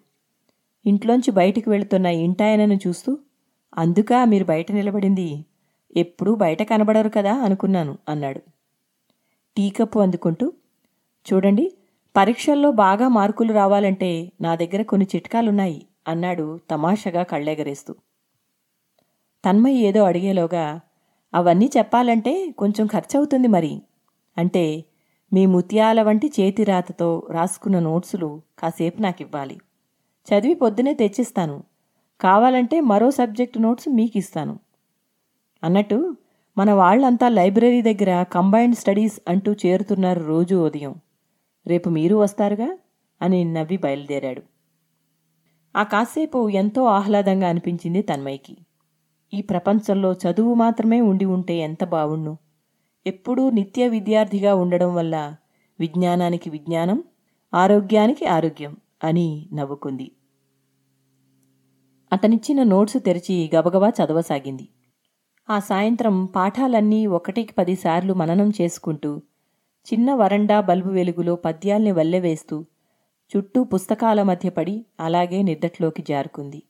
ఇంట్లోంచి 0.87 1.31
బయటికి 1.31 1.71
వెళుతున్న 1.71 2.07
ఇంటాయనను 2.07 2.79
చూస్తూ 2.87 3.19
అందుకా 3.79 4.25
మీరు 4.25 4.45
బయట 4.45 4.73
నిలబడింది. 4.73 5.29
ఎప్పుడూ 5.97 6.35
బయట 6.35 6.63
కనబడరు 6.63 7.09
కదా 7.09 7.33
అనుకున్నాను 7.39 7.99
అన్నాడు. 8.09 8.41
టీ 9.57 9.71
కప్పు 9.71 9.99
అందుకుంటూ 9.99 10.53
చూడండి 11.27 11.67
పరీక్షల్లో 12.17 12.71
బాగా 12.71 13.09
మార్కులు 13.09 13.53
రావాలంటే 13.53 14.33
నా 14.41 14.55
దగ్గర 14.55 14.83
కొన్ని 14.83 15.07
చిట్కాలున్నాయి 15.17 15.87
అన్నాడు 16.09 16.59
తమాషగా 16.71 17.23
కళ్ళెగరేస్తూ. 17.23 17.95
తన్మయ్య 19.45 19.89
ఏదో 19.89 20.05
అడిగేలోగా 20.05 20.81
అవన్నీ 21.35 21.71
చెప్పాలంటే 21.77 22.51
కొంచెం 22.51 22.87
ఖర్చవుతుంది 22.87 23.49
మరి. 23.49 23.83
అంటే 24.39 24.85
మీ 25.33 25.47
ముత్యాల 25.47 26.03
వంటి 26.03 26.33
చేతిరాతతో 26.41 27.27
రాసుకున్న 27.31 27.79
నోట్సులు 27.79 28.43
కాసేపు 28.59 29.03
నాకివ్వాలి. 29.03 29.59
చదివి 30.27 30.55
పొద్దునే 30.55 30.95
తెచ్చిస్తాను. 30.95 31.65
కావాలంటే 32.21 32.81
మరో 32.81 33.11
సబ్జెక్టు 33.11 33.59
నోట్స్ 33.59 33.89
మీకు 33.89 34.19
ఇస్తాను 34.19 34.59
అన్నట్టు 35.65 36.17
మన 36.59 36.73
వాళ్ళంతా 36.73 37.29
లైబ్రరీ 37.29 37.83
దగ్గర 37.83 38.23
కంబైన్డ్ 38.23 38.77
స్టడీస్ 38.77 39.21
అంటూ 39.29 39.53
చేరుతున్నారు 39.53 40.25
రోజు 40.25 40.55
ఉదయం. 40.55 40.95
రేపు 41.67 41.89
మీరు 41.89 42.17
వస్తారుగా? 42.17 42.79
అని 43.23 43.45
నవ్వి 43.45 43.77
బయలుదేరాడు. 43.77 44.43
ఆ 45.77 45.83
కాసేపు 45.83 46.49
ఎంతో 46.49 46.85
ఆహ్లాదంగా 46.85 47.49
అనిపించింది 47.49 48.03
తన్మయ్యకి. 48.03 48.57
ఈ 49.35 49.43
ప్రపంచంలో 49.43 50.13
చదువు 50.13 50.55
మాత్రమే 50.55 51.01
ఉండి 51.01 51.25
ఉంటే 51.25 51.57
ఎంత 51.57 51.85
బావుణ్ణు 51.85 52.37
ఎప్పుడూ 53.07 53.51
నిత్య 53.51 53.89
విద్యార్థిగా 53.89 54.55
ఉండడం 54.55 54.95
వల్ల 54.95 55.37
విజ్ఞానానికి 55.81 56.51
విజ్ఞానం 56.51 57.05
ఆరోగ్యానికి 57.55 58.27
ఆరోగ్యం 58.27 58.77
అని 59.05 59.49
నవ్వుకుంది. 59.55 60.13
అతనిచ్చిన 62.13 62.63
నోట్సు 62.63 62.99
తెరిచి 62.99 63.51
గబగబా 63.57 63.89
చదవసాగింది. 63.89 64.69
ఆ 65.51 65.59
సాయంత్రం 65.59 66.25
పాఠాలన్నీ 66.25 67.07
ఒకటికి 67.07 67.53
పదిసార్లు 67.53 68.15
మననం 68.15 68.53
చేసుకుంటూ 68.61 69.23
చిన్న 69.87 70.09
వరండా 70.15 70.57
బల్బు 70.61 70.91
వెలుగులో 70.91 71.35
పద్యాల్ని 71.47 71.93
వల్లెవేస్తూ 71.93 72.57
చుట్టూ 73.31 73.61
పుస్తకాల 73.65 74.23
మధ్య 74.23 74.49
పడి 74.51 74.75
అలాగే 75.01 75.39
నిద్దట్లోకి 75.43 76.03
జారుకుంది. 76.11 76.61